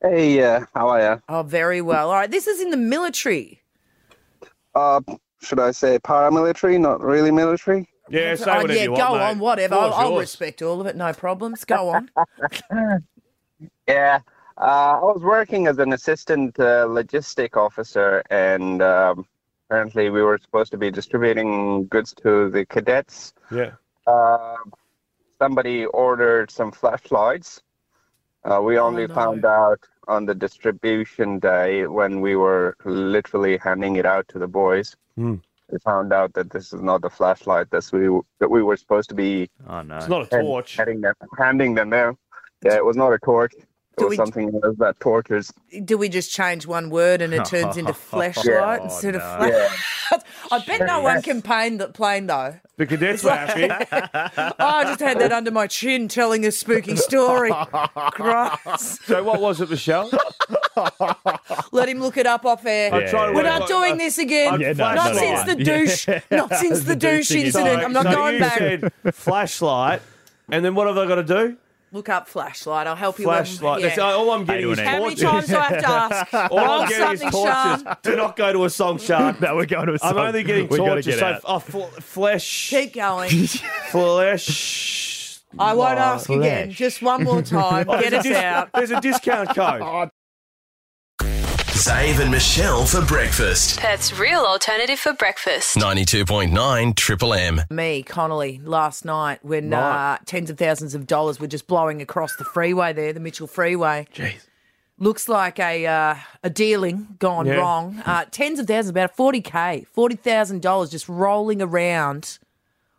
[0.00, 1.22] Hey, uh, how are you?
[1.28, 2.08] Oh, very well.
[2.10, 3.62] All right, this is in the military.
[4.74, 5.00] Uh,
[5.42, 7.88] should I say paramilitary, not really military?
[8.08, 9.76] Yeah, oh, yeah, go on, whatever.
[9.76, 10.96] I'll, I'll respect all of it.
[10.96, 11.64] No problems.
[11.64, 12.10] Go on.
[13.88, 14.20] Yeah,
[14.60, 19.26] uh, I was working as an assistant uh, logistic officer, and um,
[19.66, 23.32] apparently we were supposed to be distributing goods to the cadets.
[23.50, 23.72] Yeah.
[24.06, 24.56] Uh,
[25.38, 27.62] somebody ordered some flashlights.
[28.44, 34.04] Uh, we only found out on the distribution day when we were literally handing it
[34.04, 34.96] out to the boys.
[35.14, 35.36] Hmm.
[35.70, 38.08] We found out that this is not the flashlight that we
[38.40, 39.48] that we were supposed to be.
[39.68, 39.98] Oh no!
[39.98, 40.76] It's not a torch.
[40.76, 42.18] Handing them, handing them out.
[42.64, 43.54] Yeah, it was not a torch.
[44.00, 45.52] It Do was we- something else that tortures.
[45.84, 48.46] Do we just change one word and it turns into oh, flashlight
[48.80, 48.82] Yeah.
[48.84, 49.96] instead of Oh, flash?
[50.52, 52.56] I bet no one can paint that plane though.
[52.76, 53.68] The cadets were happy.
[53.70, 57.52] Oh, I just had that under my chin telling a spooky story.
[57.52, 59.04] Christ.
[59.04, 60.10] So what was it, Michelle?
[61.72, 62.92] Let him look it up off air.
[62.92, 64.60] I tried to We're work not out- doing this again.
[64.60, 66.08] Yeah, no, not no, since the douche.
[66.30, 67.82] Not since the douche incident.
[67.84, 68.58] I'm not so going you back.
[68.58, 70.02] said flashlight,
[70.50, 71.56] and then what have I got to do?
[71.92, 72.86] Look up flashlight.
[72.86, 73.24] I'll help you.
[73.24, 73.80] Flashlight.
[73.80, 73.88] Yeah.
[73.88, 75.22] That's all I'm getting is How many torches.
[75.22, 75.88] times do I have to
[76.34, 76.34] ask?
[76.52, 77.82] All Roll I'm getting is something, torches.
[77.82, 77.96] Sean.
[78.02, 79.36] Do not go to a song, Sean.
[79.40, 80.18] no, we're going to a I'm song.
[80.18, 81.06] only getting We gotta torches.
[81.06, 81.40] get So out.
[81.44, 83.30] oh, fl- flesh, Keep going.
[84.30, 85.40] flesh.
[85.58, 86.70] I won't Oh, ask again.
[86.70, 87.86] Just one more time.
[87.88, 88.70] Oh, Get there's us out.
[88.72, 89.82] There's a discount code.
[89.82, 90.08] Oh,
[91.80, 93.80] Zave and Michelle for breakfast.
[93.80, 95.78] Perth's real alternative for breakfast.
[95.78, 97.62] 92.9 Triple M.
[97.70, 100.14] Me, Connolly, last night when Right.
[100.14, 103.46] uh, tens of thousands of dollars were just blowing across the freeway there, the Mitchell
[103.46, 104.06] Freeway.
[104.14, 104.46] Jeez.
[104.98, 107.54] Looks like a uh, a dealing gone Yeah.
[107.54, 108.02] wrong.
[108.04, 112.38] Uh, tens of thousands, about forty k, forty thousand dollars, just rolling around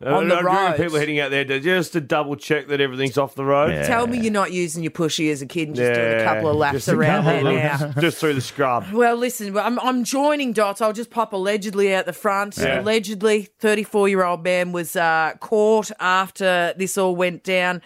[0.06, 0.76] on the I agree with road.
[0.76, 3.84] people heading out there to, just to double check that everything's off the road.
[3.86, 6.48] Tell me you're not using your pushy as a kid and just doing a couple
[6.50, 7.92] of laps just around there now.
[8.00, 8.90] Just through the scrub.
[8.92, 10.80] Well, listen, I'm, I'm joining Dots.
[10.80, 12.56] I'll just pop allegedly out the front.
[12.58, 12.80] Yeah.
[12.80, 17.82] Allegedly, 34 year old man was uh, caught after this all went down.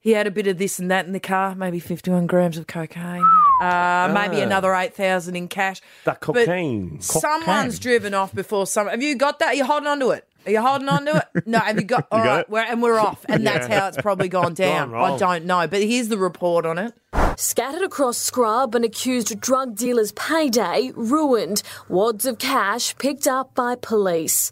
[0.00, 2.66] He had a bit of this and that in the car, maybe 51 grams of
[2.66, 3.24] cocaine,
[3.60, 4.44] uh, maybe Ah.
[4.46, 5.80] another 8,000 in cash.
[6.04, 7.00] That But cocaine.
[7.00, 8.88] Someone's driven off before some.
[8.88, 9.48] Have you got that?
[9.50, 10.26] Are you holding on to it?
[10.44, 11.46] Are you holding on to it?
[11.46, 12.08] No, have you got?
[12.12, 12.50] All got right, it?
[12.50, 14.90] we're, and we're off, and that's how it's probably gone down.
[14.90, 15.12] Gone.
[15.12, 16.94] I don't know, but here's the report on it.
[17.36, 21.62] Scattered across Scrub, an accused drug dealer's payday ruined.
[21.88, 24.50] Wads of cash picked up by police.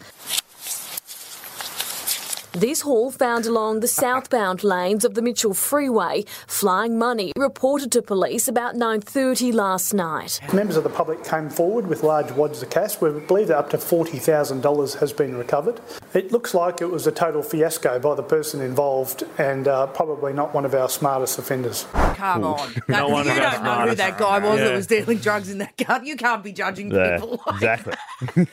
[2.52, 6.24] This haul found along the southbound lanes of the Mitchell Freeway.
[6.48, 10.40] Flying money reported to police about 9:30 last night.
[10.52, 13.00] Members of the public came forward with large wads of cash.
[13.00, 15.80] We believe that up to $40,000 has been recovered.
[16.12, 20.32] It looks like it was a total fiasco by the person involved and uh, probably
[20.32, 21.86] not one of our smartest offenders.
[21.92, 24.86] Come on, No That- one you don't us know who that guy was that was
[24.88, 26.02] dealing drugs in that car.
[26.04, 27.40] You can't be judging Yeah, people.
[27.48, 27.94] exactly.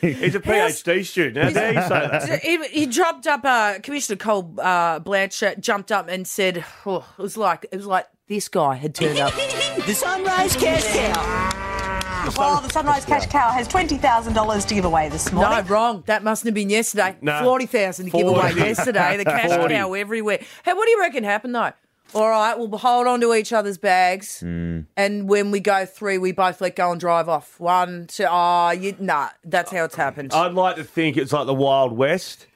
[0.00, 1.44] He's a PhD student.
[1.46, 2.40] How dare you say that?
[2.42, 3.44] he, he jumped up.
[3.44, 7.86] Uh, Commissioner Cole uh, Blanchard jumped up and said, oh, "It was like it was
[7.86, 9.32] like this guy had turned up."
[9.86, 12.34] The Sunrise Cash Cow.
[12.36, 15.48] Well, the Sunrise Cash Cow has $20,000 to give away this morning.
[15.50, 15.72] No, morning.
[15.72, 16.02] wrong.
[16.06, 17.16] That mustn't have been yesterday.
[17.22, 17.42] No.
[17.44, 19.16] Forty thousand to give away yesterday.
[19.16, 19.72] The cash 40.
[19.72, 20.40] cow everywhere.
[20.64, 21.72] Hey, what do you reckon happened though?
[22.14, 24.80] All right, we'll hold on to each other's bags, Hmm.
[24.96, 27.58] and when we go three, we both let go and drive off.
[27.60, 30.32] One, two, oh, you, nah, that's how it's happened.
[30.34, 32.46] I'd like to think it's like the Wild West.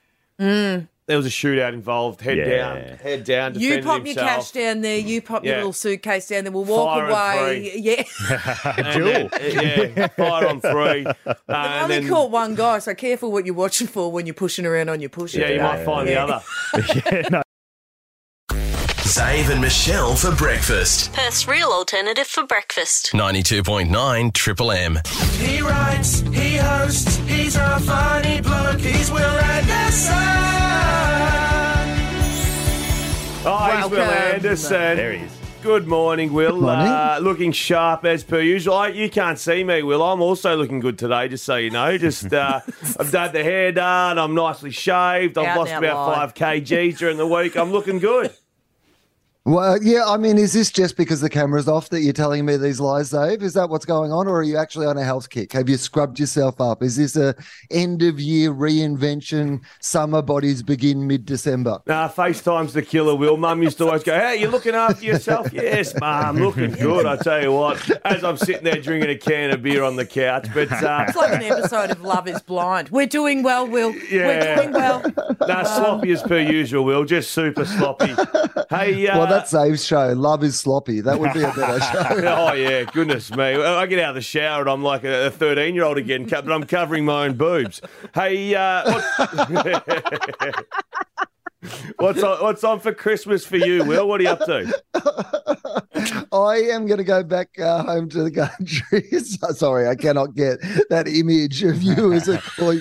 [0.41, 0.89] Mm.
[1.07, 2.21] There was a shootout involved.
[2.21, 2.45] Head Yeah.
[2.49, 2.77] down.
[3.03, 3.55] Head down.
[3.55, 4.29] You defended pop your himself.
[4.29, 4.99] cash down there.
[4.99, 5.59] You pop your Yeah.
[5.59, 6.53] little suitcase down there.
[6.53, 7.71] We'll walk Fire and away.
[7.73, 7.81] three.
[7.83, 8.05] Yeah.
[8.77, 11.07] And then- yeah, fire on three.
[11.27, 14.27] Uh, I've and only then, caught one guy, so careful what you're watching for when
[14.27, 15.39] you're pushing around on your pusher.
[15.41, 15.63] yeah, you today.
[15.65, 16.27] might find Yeah.
[16.27, 16.33] the
[17.27, 17.43] other.
[19.03, 21.13] Zave and Michelle for breakfast.
[21.13, 23.11] Perth's real alternative for breakfast.
[23.13, 24.99] 92.9 Triple M.
[25.39, 30.32] He writes, he hosts, he's a funny bloke, he's Will Anderson.
[34.53, 34.97] Anderson.
[34.99, 35.33] There he is.
[35.63, 36.57] Good morning, Will.
[36.57, 36.87] Good morning.
[36.87, 38.75] Uh, looking sharp as per usual.
[38.75, 40.03] I, you can't see me, Will.
[40.03, 41.97] I'm also looking good today, just so you know.
[41.97, 42.61] Just uh,
[43.01, 44.19] I've had the hair done.
[44.19, 45.39] I'm nicely shaved.
[45.39, 47.57] I've Out lost and about out five kgs during the week.
[47.57, 48.35] I'm looking good.
[49.45, 52.57] Well, yeah, I mean, is this just because the camera's off that you're telling me
[52.57, 53.43] these lies, Dave?
[53.43, 55.53] Is that what's going on, or are you actually on a health kick?
[55.53, 56.81] Have you scrubbed yourself up?
[56.81, 57.35] Is this a
[57.69, 59.61] end of year reinvention?
[59.81, 61.81] Summer bodies begin mid December.
[61.89, 63.37] Nah, FaceTime's the killer, Will.
[63.37, 65.49] Mum used to always go, Hey, you looking after yourself?
[65.53, 67.91] yes, Mum, looking good, I tell you what.
[68.07, 70.47] As I'm sitting there drinking a can of beer on the couch.
[70.55, 72.91] But uh, It's like an episode of Love is Blind.
[72.91, 73.93] We're doing well, Will.
[74.09, 74.27] Yeah.
[74.27, 75.03] We're doing well.
[75.49, 77.05] nah, sloppy as per usual, Will.
[77.05, 78.15] Just super sloppy.
[78.71, 80.13] Hey, uh, well, that's Dave's show.
[80.13, 81.01] Love is sloppy.
[81.01, 81.81] That would be a better
[82.21, 82.27] show.
[82.29, 83.43] oh yeah, goodness me!
[83.55, 87.05] I get out of the shower and I'm like a thirteen-year-old again, but I'm covering
[87.05, 87.81] my own boobs.
[88.15, 90.65] Hey, uh, what-
[91.99, 94.09] what's on, what's on for Christmas for you, Will?
[94.09, 94.83] What are you up to?
[96.33, 99.09] I am going to go back uh, home to the country.
[99.55, 100.59] Sorry, I cannot get
[100.91, 102.79] that image of you as a coy,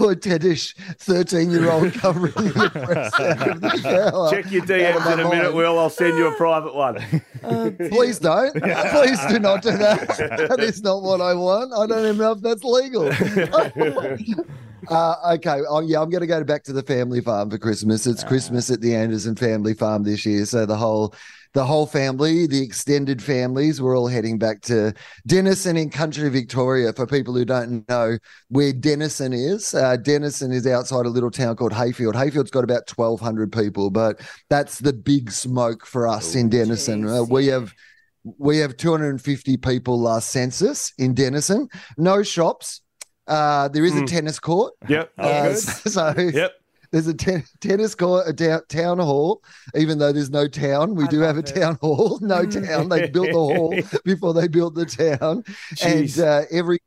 [0.00, 4.30] coy-tetish 13-year-old covering your breast the shower.
[4.30, 5.78] Check your DMs in a minute, Will.
[5.78, 6.96] I'll send you a private one.
[7.42, 8.52] Uh, please don't.
[8.54, 10.08] Please do not do that.
[10.50, 11.72] That is not what I want.
[11.72, 13.10] I don't even know if that's legal.
[14.88, 15.60] Uh, okay.
[15.68, 16.00] Oh, yeah.
[16.00, 18.06] I'm going to go back to the family farm for Christmas.
[18.06, 20.46] It's Christmas at the Anderson family farm this year.
[20.46, 21.14] So the whole,
[21.52, 24.92] the whole family, the extended families, we're all heading back to
[25.26, 26.92] Denison in country Victoria.
[26.92, 31.56] For people who don't know where Denison is, uh, Denison is outside a little town
[31.56, 32.14] called Heyfield.
[32.14, 37.08] Heyfield's got about 1,200 people, but that's the big smoke for us in Denison.
[37.08, 37.74] Uh, we have
[38.38, 41.68] we have 250 people last census in Denison.
[41.96, 42.82] No shops.
[43.26, 44.06] Uh, there is a Mm.
[44.08, 44.74] tennis court.
[44.88, 45.12] Yep.
[45.18, 46.52] Uh, so Yep.
[46.92, 49.42] There's a ten- tennis court, a ta- town hall.
[49.74, 52.18] Even though there's no town, we do have a town hall.
[52.30, 52.88] No town.
[52.88, 53.74] They built the hall
[54.04, 55.42] before they built the town.
[55.74, 56.18] Jeez.
[56.18, 56.78] And uh, every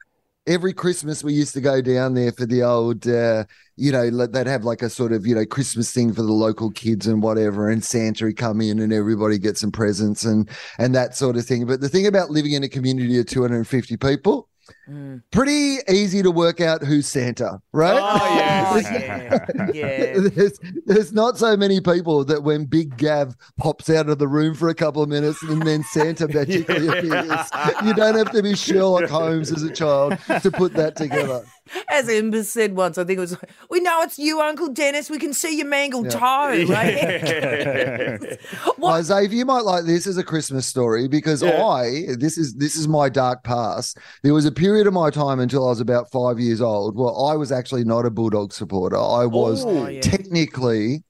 [0.45, 3.45] every Christmas we used to go down there for the old, uh,
[3.77, 6.71] you know, they'd have like a sort of you know Christmas thing for the local
[6.71, 10.93] kids and whatever, and Santa would come in and everybody get some presents and and
[10.95, 11.65] that sort of thing.
[11.65, 14.49] But the thing about living in a community of 250 people.
[14.89, 15.21] Mm.
[15.31, 17.99] Pretty easy to work out who's Santa, right?
[17.99, 18.87] Oh, yes.
[18.91, 19.45] yeah.
[19.73, 20.29] yeah.
[20.29, 24.55] there's, there's not so many people that when Big Gav pops out of the room
[24.55, 27.49] for a couple of minutes and then Santa magically appears.
[27.83, 31.45] You don't have to be Sherlock Holmes as a child to put that together.
[31.89, 33.37] As Ember said once, I think it was,
[33.69, 35.09] we know it's you, Uncle Dennis.
[35.09, 36.65] We can see your mangled toe.
[36.67, 38.37] Right?
[38.83, 41.65] Isaiah, you might like this as a Christmas story because Yeah.
[41.65, 43.97] I this is this is my dark past.
[44.23, 47.13] There was a period of my time until I was about five years old where
[47.13, 48.97] I was actually not a Bulldog supporter.
[48.97, 50.01] I was Oh, yeah.
[50.01, 51.03] technically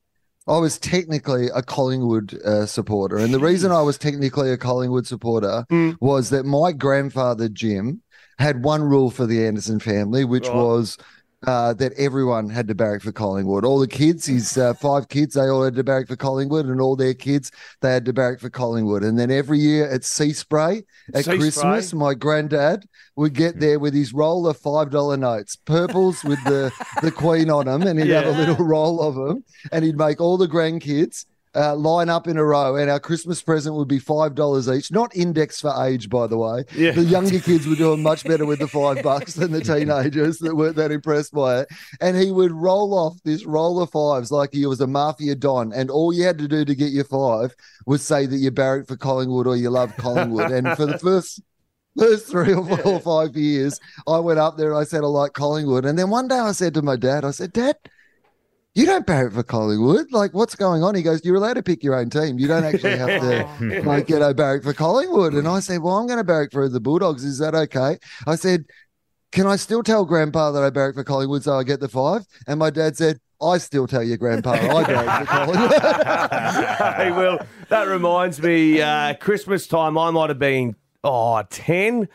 [0.47, 3.15] I was technically a Collingwood uh, supporter.
[3.17, 5.65] And the reason I was technically a Collingwood supporter
[6.01, 8.01] was that my grandfather, Jim,
[8.39, 10.55] had one rule for the Anderson family, which Right.
[10.55, 10.97] was
[11.45, 13.65] uh, that everyone had to barrack for Collingwood.
[13.65, 16.79] All the kids, his uh, five kids, they all had to barrack for Collingwood, and
[16.79, 19.03] all their kids, they had to barrack for Collingwood.
[19.03, 21.99] And then every year at Sea Spray at Sea Christmas, Spray.
[21.99, 22.85] my granddad
[23.17, 27.49] would get there with his roll of five dollar notes, purples with the the Queen
[27.49, 29.43] on them, and he'd have a little roll of them,
[29.73, 31.25] and he'd make all the grandkids.
[31.55, 34.91] Uh, line up in a row, and our Christmas present would be five dollars each.
[34.91, 36.63] Not indexed for age, by the way.
[36.75, 36.91] Yeah.
[36.91, 40.55] The younger kids were doing much better with the five bucks than the teenagers that
[40.55, 41.69] weren't that impressed by it.
[42.01, 45.71] And he would roll off this roll of fives like he was a mafia don,
[45.73, 48.87] and all you had to do to get your five was say that you're barracked
[48.87, 50.51] for Collingwood or you loved Collingwood.
[50.51, 51.41] and for the first
[51.97, 55.07] first three or four or five years, I went up there and I said I
[55.07, 55.85] like Collingwood.
[55.85, 57.75] And then one day I said to my dad, I said, Dad,
[58.75, 60.11] you don't barrack for Collingwood.
[60.11, 60.95] Like, what's going on?
[60.95, 62.39] He goes, You're allowed to pick your own team.
[62.39, 65.33] You don't actually have to, like, you know, barrack for Collingwood.
[65.33, 67.23] And I said, Well, I'm going to barrack for the Bulldogs.
[67.23, 67.97] Is that okay?
[68.25, 68.65] I said,
[69.31, 72.25] Can I still tell Grandpa that I barrack for Collingwood so I get the five?
[72.47, 75.81] And my dad said, I still tell your grandpa I barrack for Collingwood.
[76.95, 82.07] hey, Will, that reminds me, uh, Christmas time, I might have been, oh, 10.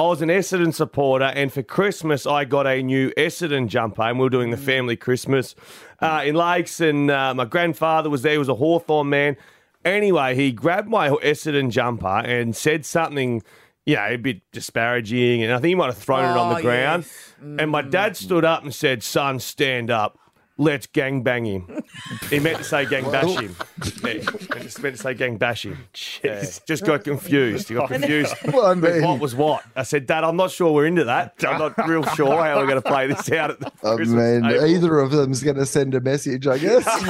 [0.00, 4.18] I was an Essendon supporter, and for Christmas, I got a new Essendon jumper, and
[4.18, 5.54] we were doing the family Christmas
[6.00, 9.36] uh, in Lakes, and uh, my grandfather was there, he was a Hawthorn man.
[9.84, 13.42] Anyway, he grabbed my Essendon jumper and said something,
[13.84, 16.56] you know, a bit disparaging, and I think he might have thrown it on Oh,
[16.56, 17.02] the ground.
[17.02, 17.34] yes.
[17.58, 20.18] And my dad stood up and said, Son, stand up.
[20.62, 21.82] Let's gang bang him.
[22.28, 23.56] he meant to say gang bash him.
[24.04, 25.86] Yeah, he just meant to say gang bash him.
[26.22, 27.68] Yeah, just got confused.
[27.70, 28.34] He got confused.
[28.52, 29.64] Well, I mean- what was what?
[29.74, 31.32] I said, Dad, I'm not sure we're into that.
[31.48, 34.42] I'm not real sure how we're going to play this out at the I Christmas
[34.42, 36.84] mean, table." either of them's going to send a message, I guess.
[37.00, 37.06] he,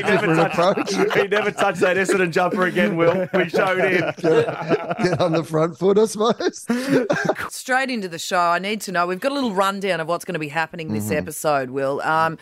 [0.00, 3.28] never different touched, he never touched that Essendon jumper again, Will.
[3.34, 4.12] We showed him.
[4.16, 6.66] Get on the front foot, I suppose.
[7.54, 8.38] Straight into the show.
[8.38, 9.06] I need to know.
[9.06, 11.16] We've got a little rundown of what's going to be happening this Mhm.
[11.16, 11.81] episode, Will.
[12.02, 12.38] Um,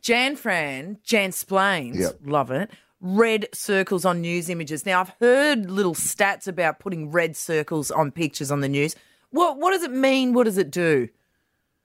[0.00, 2.18] Jan Fran, Jan Splains, Yep.
[2.24, 2.70] love it.
[3.00, 4.84] Red circles on news images.
[4.86, 8.94] Now, I've heard little stats about putting red circles on pictures on the news.
[9.30, 10.32] What what does it mean?
[10.34, 11.08] What does it do?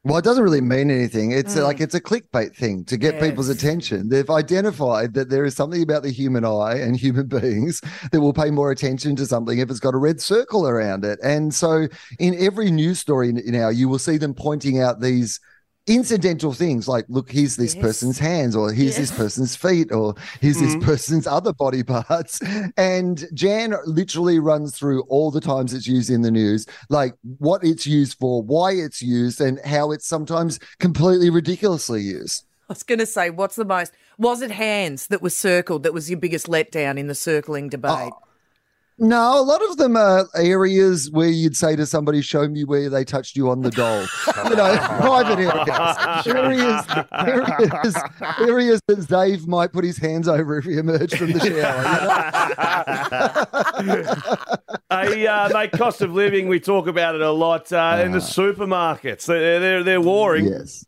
[0.03, 1.31] Well, it doesn't really mean anything.
[1.31, 1.63] It's Mm.
[1.63, 3.57] like it's a clickbait thing to get people's Yes.
[3.57, 4.07] attention.
[4.09, 8.31] They've identified that there is something about the human eye and human beings that will
[8.33, 11.19] pay more attention to something if it's got a red circle around it.
[11.23, 11.87] And so,
[12.19, 15.39] in every news story n- now, you will see them pointing out these
[15.87, 20.59] incidental things like look here's this person's hands or here's this person's feet or here's
[20.59, 20.83] this Mm.
[20.83, 22.39] person's other body parts
[22.77, 27.63] and jan literally runs through all the times it's used in the news like what
[27.63, 32.83] it's used for why it's used and how it's sometimes completely ridiculously used I was
[32.83, 33.93] going to say, what's the most?
[34.17, 38.11] Was it hands that was circled that was your biggest letdown in the circling debate?
[38.99, 42.89] No a lot of them are areas where you'd say to somebody show me where
[42.89, 44.01] they touched you on the doll
[44.49, 47.95] you know private areas areas areas,
[48.39, 51.83] areas that dave might put his hands over if he emerged from the shower
[53.81, 54.15] you know?
[54.89, 58.19] Hey, uh, mate, cost of living, we talk about it a lot uh, in the
[58.19, 59.25] supermarkets.
[59.25, 60.45] They're, they're, they're warring.
[60.45, 60.85] Yes.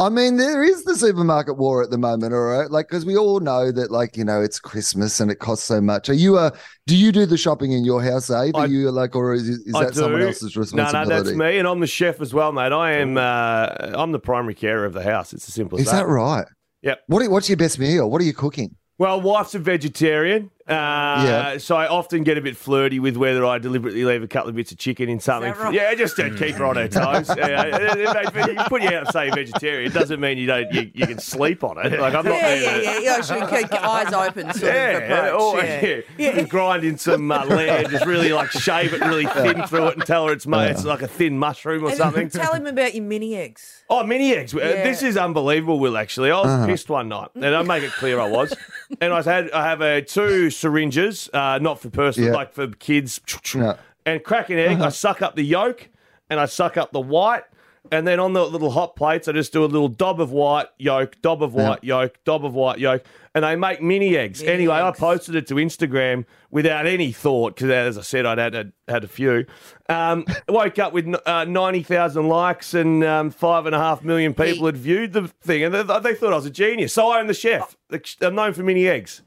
[0.00, 2.70] I mean, there is the supermarket war at the moment, all right.
[2.70, 5.80] Like, because we all know that, like, you know, it's Christmas and it costs so
[5.80, 6.08] much.
[6.08, 6.52] Are you a?
[6.86, 8.54] Do you do the shopping in your house, Abe?
[8.54, 11.08] Are you like, or is, is I that someone else's responsibility?
[11.08, 12.70] no, no, that's me, and I'm the chef as well, mate.
[12.70, 13.16] I am.
[13.16, 15.32] Uh, I'm the primary carer of the house.
[15.32, 16.46] It's as simple as Is that right?
[16.82, 17.00] Yep.
[17.08, 17.28] What?
[17.28, 18.08] What's your best meal?
[18.08, 18.76] What are you cooking?
[18.98, 21.58] Well, wife's a vegetarian, uh, Yeah.
[21.58, 24.54] so I often get a bit flirty with whether I deliberately leave a couple of
[24.56, 25.52] bits of chicken in something.
[25.54, 25.72] right?
[25.74, 27.28] Yeah, just to keep her on her toes.
[27.36, 29.90] yeah, it- it- you put you out and say vegetarian.
[29.90, 30.72] It doesn't mean you don't.
[30.72, 31.98] You, you can sleep on it.
[31.98, 33.20] Like I'm not yeah, there yeah, to- yeah, yeah.
[33.22, 35.40] Should keep your eyes open, sort Yeah, of approach.
[35.40, 36.00] or, yeah.
[36.18, 36.42] yeah.
[36.42, 40.06] grind in some uh, lamb, just really like shave it really thin through it and
[40.06, 40.70] tell her it's made.
[40.70, 42.28] It's like a thin mushroom or And something.
[42.38, 43.84] Tell him about your mini eggs.
[43.90, 44.54] Oh, mini eggs.
[44.54, 44.84] Uh, Yeah.
[44.84, 46.30] This is unbelievable, Will, actually.
[46.30, 46.66] I was Uh-huh.
[46.66, 48.54] pissed one night, and I make it clear I was.
[49.00, 52.36] and I had I have a two syringes, uh, not for personal, Yeah.
[52.36, 53.20] like for kids.
[53.54, 53.76] Yeah.
[54.04, 55.88] And crack an egg, I suck up the yolk,
[56.30, 57.44] and I suck up the white,
[57.90, 60.66] And then on the little hot plates, I just do a little dob of white
[60.78, 63.02] yolk, dob of white yolk, dob of white yolk,
[63.34, 64.42] and they make mini eggs.
[64.42, 68.52] anyway, I posted it to Instagram without any thought because, as I said, I'd had
[68.52, 69.46] had, had a few.
[69.88, 74.34] Um, woke up with uh, ninety thousand likes and um, five and a half million
[74.34, 76.92] people had viewed the thing, and they, they thought I was a genius.
[76.92, 77.74] So I am the chef.
[78.20, 79.22] I'm known for mini eggs.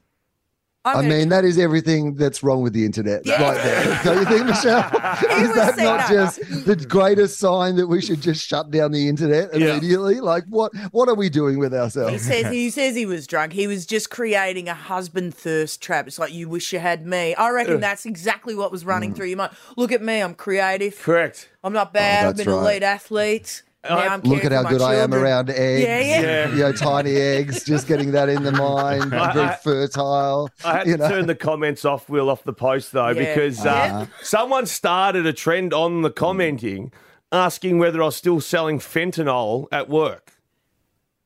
[0.84, 4.00] I mean, that is everything that's wrong with the internet right there.
[4.02, 4.80] Don't you think, Michelle?
[4.80, 6.08] is that not that.
[6.10, 9.72] just the greatest sign that we should just shut down the internet Yeah.
[9.76, 10.18] immediately?
[10.20, 12.22] Like, what what are we doing with He ourselves?
[12.22, 13.52] says he says he was drunk.
[13.52, 16.08] He was just creating a husband thirst trap.
[16.08, 17.34] It's like you wish you had me.
[17.36, 17.80] I reckon Ugh.
[17.80, 18.88] that's exactly what was Mm.
[18.88, 19.52] running through your mind.
[19.76, 20.98] Look at me, I'm creative.
[21.00, 21.48] Correct.
[21.62, 22.26] I'm not bad.
[22.26, 22.70] I've that's been an right.
[22.72, 23.62] elite athlete.
[23.84, 25.82] Now I'm Look at how for my good I am around eggs.
[25.84, 26.20] Yeah, yeah.
[26.22, 26.48] Yeah.
[26.52, 29.12] You know, tiny eggs, just getting that in the mind.
[29.14, 30.50] I- very I- fertile.
[30.64, 31.08] I had you to know.
[31.08, 33.34] turn the comments off, Will, off the post though, Yeah.
[33.34, 34.06] because uh, Uh-huh.
[34.22, 36.92] someone started a trend on the commenting
[37.32, 40.34] asking whether I was still selling fentanyl at work.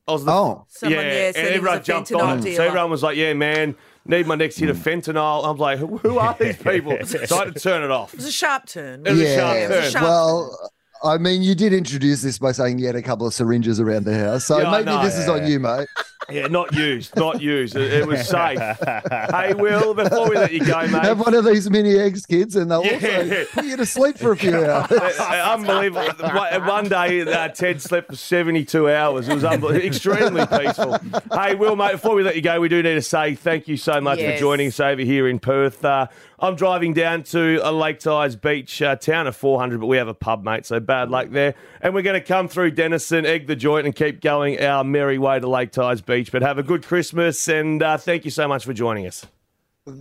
[0.09, 2.57] I was the, oh, Someone, yeah, said and he everyone jumped on it.
[2.57, 5.79] So everyone was like, "Yeah, man, need my next hit of fentanyl." I was like,
[5.81, 8.15] "Who who are these people?" so I had to turn it off.
[8.15, 9.05] It was a sharp turn.
[9.05, 9.91] It was a sharp It was a turn.
[9.91, 10.71] sharp Well,
[11.05, 14.05] I mean, you did introduce this by saying you had a couple of syringes around
[14.05, 14.45] the house.
[14.47, 15.03] So Yeah, maybe know.
[15.05, 15.89] this is on you, mate.
[16.29, 17.77] Yeah, not used, not used.
[17.77, 18.59] It, it was safe.
[18.59, 21.05] hey, Will, before we let you go, mate.
[21.05, 22.95] Have one of these mini eggs, kids, and they'll Yeah.
[22.95, 24.91] also put you to sleep for a few hours.
[25.21, 26.09] Unbelievable.
[26.35, 29.29] One one day, uh, Ted slept for 72 hours.
[29.29, 29.87] It was unbelievable.
[29.87, 30.99] extremely peaceful.
[31.33, 33.77] Hey, Will, mate, before we let you go, we do need to say thank you
[33.77, 34.35] so much Yes.
[34.35, 35.85] for joining us over here in Perth.
[35.85, 39.97] Uh, I'm driving down to a Lake Tyers Beach uh, town of 400, but we
[39.97, 41.55] have a pub, mate, so bad luck there.
[41.81, 45.19] And we're going to come through Denison, egg the joint, and keep going our merry
[45.19, 46.31] way to Lake Tyers Beach.
[46.31, 49.25] But have a good Christmas, and uh, thank you so much for joining us.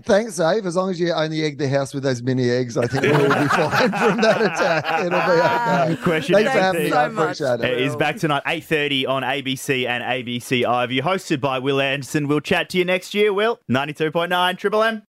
[0.03, 0.65] Thanks, Dave.
[0.65, 3.27] As long as you only egg the house with those mini eggs, I think we'll
[3.27, 5.05] be fine from that attack.
[5.05, 6.01] It'll be okay.
[6.03, 6.89] Question Thanks for eight having me.
[6.89, 6.97] thirty.
[7.17, 7.81] I appreciate It it.
[7.81, 12.27] is back tonight, 8.30 on ABC and ABC iView, hosted by Will Anderson.
[12.27, 13.59] We'll chat to you next year, Will.
[13.69, 15.03] 92.9 Triple M.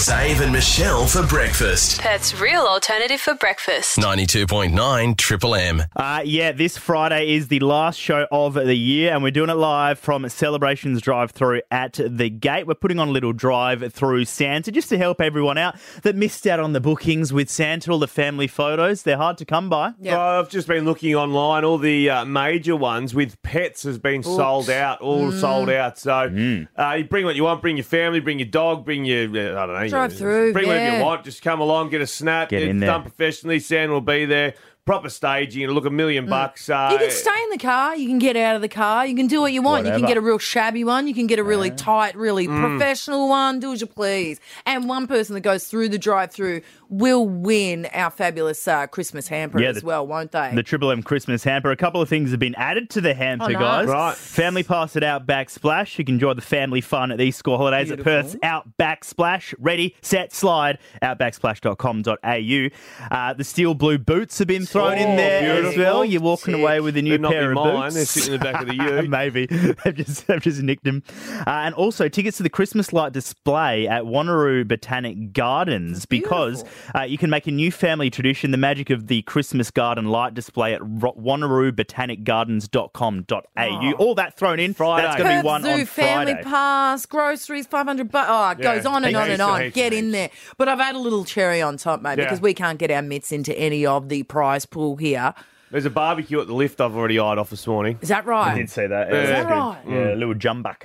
[0.00, 2.00] Xav and Michelle for breakfast.
[2.00, 3.98] Perth's real alternative for breakfast.
[3.98, 5.82] 92.9 Triple M.
[5.94, 9.56] Uh, yeah, this Friday is the last show of the year, and we're doing it
[9.56, 12.66] live from Celebrations Drive Through at the gate.
[12.66, 16.46] We're putting on a little drive through Santa just to help everyone out that missed
[16.46, 19.02] out on the bookings with Santa, all the family photos.
[19.02, 19.92] They're hard to come by.
[20.06, 21.62] Oh, I've just been looking online.
[21.62, 25.40] All the uh, major ones with pets has been sold out, all Mm.
[25.40, 25.98] sold out.
[25.98, 27.60] So uh, you bring what you want.
[27.60, 28.20] Bring your family.
[28.20, 28.86] Bring your dog.
[28.86, 29.89] Bring your uh, I don't know.
[29.90, 30.98] Drive you- through, Bring whatever yeah.
[30.98, 31.24] you want.
[31.24, 32.48] Just come along, get a snap.
[32.50, 32.88] Get it's in there.
[32.90, 33.58] done professionally.
[33.60, 34.54] Sam will be there.
[34.86, 35.62] Proper staging.
[35.62, 36.68] It'll look a million bucks.
[36.68, 36.92] Uh, Mm.
[36.92, 37.94] You can stay in the car.
[37.96, 39.06] You can get out of the car.
[39.06, 39.84] You can do what you want.
[39.84, 39.98] You Whatever.
[40.00, 41.06] can get a real shabby one.
[41.06, 42.60] You can get a really tight, really Mm.
[42.78, 43.60] professional one.
[43.60, 44.40] Do as you please.
[44.66, 49.60] And one person that goes through the drive-through will win our fabulous uh, Christmas hamper
[49.62, 50.52] Yeah, as well, won't they?
[50.54, 51.70] The Triple M Christmas hamper.
[51.70, 53.58] A couple of things have been added to the hamper, Oh, nice.
[53.60, 53.88] guys.
[53.88, 54.16] Right.
[54.16, 55.98] Family Pass at Outback Splash.
[55.98, 58.12] You can enjoy the family fun at these school holidays Beautiful.
[58.12, 59.54] at Perth's Outback Splash.
[59.58, 60.78] Ready, set, slide.
[61.02, 62.68] Outbacksplash.com.au.
[63.10, 66.04] Uh, the steel blue boots have been thrown in Oh, there as well.
[66.04, 66.62] You're walking Sick.
[66.62, 67.82] away with a new They're not pair be of mine.
[67.82, 67.94] boots.
[67.94, 69.08] They're sitting in the back of the ute.
[69.10, 69.46] Maybe.
[69.46, 71.02] they've, just, they've just nicked them.
[71.40, 76.64] Uh, and also tickets to the Christmas light display at Wanneroo Botanic Gardens because
[76.94, 80.34] uh, you can make a new family tradition, the magic of the Christmas garden light
[80.34, 83.92] display at ro- wanneroobotanicgardens.com.au.
[83.98, 84.74] All that thrown in.
[84.74, 85.06] Friday.
[85.06, 88.28] That's going to Perth be one Zoo on family pass, groceries, 500 bucks.
[88.30, 88.74] Oh, it Yeah.
[88.74, 89.60] goes on and Heaps, on and heaps, on.
[89.62, 90.30] heaps, Get in there.
[90.56, 92.24] But I've had a little cherry on top, mate, Yeah.
[92.24, 95.34] because we can't get our mitts into any of the prize pool here.
[95.70, 97.98] There's a barbecue at the lift I've already eyed off this morning.
[98.00, 98.52] Is that right?
[98.52, 99.08] I did see that.
[99.10, 99.22] Yeah.
[99.22, 99.78] Is that right?
[99.88, 100.82] Yeah, a little jumbuck.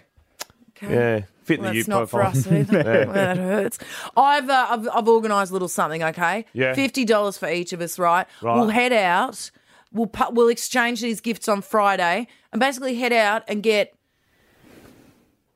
[0.81, 2.77] Yeah, fit Well, the that's not for us either.
[2.83, 3.05] Yeah.
[3.13, 3.79] That hurts.
[4.17, 6.03] I've uh, I've, I've organised a little something.
[6.03, 6.73] Okay, Yeah.
[6.73, 7.97] fifty dollars for each of us.
[7.99, 8.27] Right?
[8.41, 8.55] Right.
[8.55, 9.51] We'll head out.
[9.91, 13.93] We'll pu- we'll exchange these gifts on Friday and basically head out and get.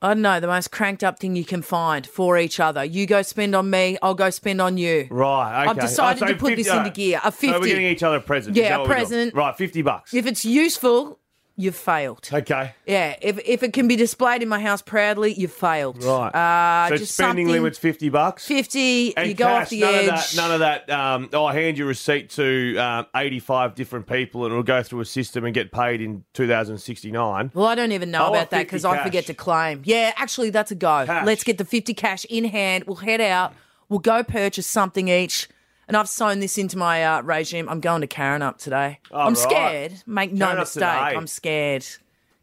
[0.02, 2.86] I don't know the most cranked up thing you can find for each other.
[2.86, 3.98] You go spend on me.
[4.02, 5.08] I'll go spend on you.
[5.12, 5.72] Right, okay.
[5.72, 7.20] I've decided Oh, so to put this into gear.
[7.22, 8.56] A So we're getting each other a present.
[8.56, 9.08] Yeah, a what we're doing?
[9.08, 9.36] present.
[9.36, 10.14] Right, 50 bucks.
[10.14, 11.19] if it's useful,
[11.60, 12.30] you've failed.
[12.32, 12.74] Okay.
[12.88, 16.04] Yeah, if if it can be displayed in my house proudly, you've failed.
[16.04, 16.30] Right.
[16.34, 18.48] Uh, so just spending something- limit's 50 bucks?
[18.48, 20.02] 50, And you go cash, off the none edge.
[20.04, 20.90] Of that, none of that.
[20.90, 25.06] Um, I'll hand your receipt to um, 85 different people and it'll go through a
[25.06, 27.52] system and get paid in 2069.
[27.54, 29.06] Well, I don't even know I want about that 50 because I cash.
[29.06, 29.82] forget to claim.
[29.86, 31.06] Yeah, actually, that's a go.
[31.06, 31.26] Cash.
[31.26, 32.86] Let's get the 50 cash in hand.
[32.86, 33.54] We'll head out.
[33.90, 35.50] We'll go purchase something each.
[35.90, 37.68] And I've sewn this into my uh, regime.
[37.68, 39.00] I'm going to Karen up today.
[39.12, 39.38] Oh, I'm right.
[39.38, 39.94] scared.
[40.06, 40.82] Make no Karen up mistake.
[40.84, 41.18] today.
[41.18, 41.86] I'm scared.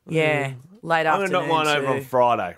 [0.09, 1.49] Yeah, late I'm going to afternoon.
[1.49, 1.93] knock mine over too.
[1.95, 2.57] on Friday.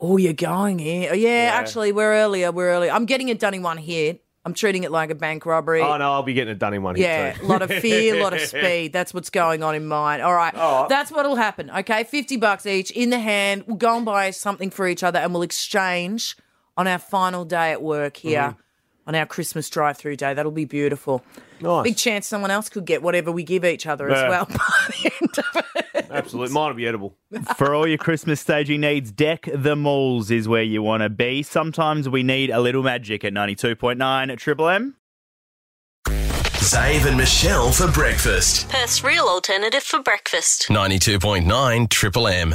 [0.00, 1.10] Oh, you're going here?
[1.12, 1.54] Oh, yeah, Yeah.
[1.54, 2.50] actually, we're earlier.
[2.50, 2.90] We're earlier.
[2.92, 4.24] I'm getting it done in one hit.
[4.44, 5.80] I'm treating it like a bank robbery.
[5.82, 7.46] Oh no, I'll be getting it done in one Yeah, hit a too.
[7.46, 8.92] lot of fear, a lot of speed.
[8.92, 10.20] That's what's going on in mine.
[10.20, 10.88] All right, All right.
[10.88, 11.70] that's what'll happen.
[11.70, 13.62] Okay, fifty bucks each in the hand.
[13.68, 16.36] We'll go and buy something for each other, and we'll exchange
[16.76, 18.58] on our final day at work here Mm-hmm.
[19.06, 20.32] On our Christmas drive-through day.
[20.32, 21.24] That'll be beautiful.
[21.60, 21.82] Nice.
[21.82, 24.28] Big chance someone else could get whatever we give each other as Yeah.
[24.28, 24.44] well.
[24.48, 24.56] By
[24.90, 26.06] the end of it.
[26.10, 27.16] Absolutely, mine will be edible.
[27.56, 31.42] For all your Christmas staging needs, Deck the Malls is where you want to be.
[31.42, 34.96] Sometimes we need a little magic at 92.9 at Triple M.
[36.06, 38.68] Xav and Michelle for breakfast.
[38.68, 40.68] Perth's real alternative for breakfast.
[40.68, 42.54] 92.9 Triple M.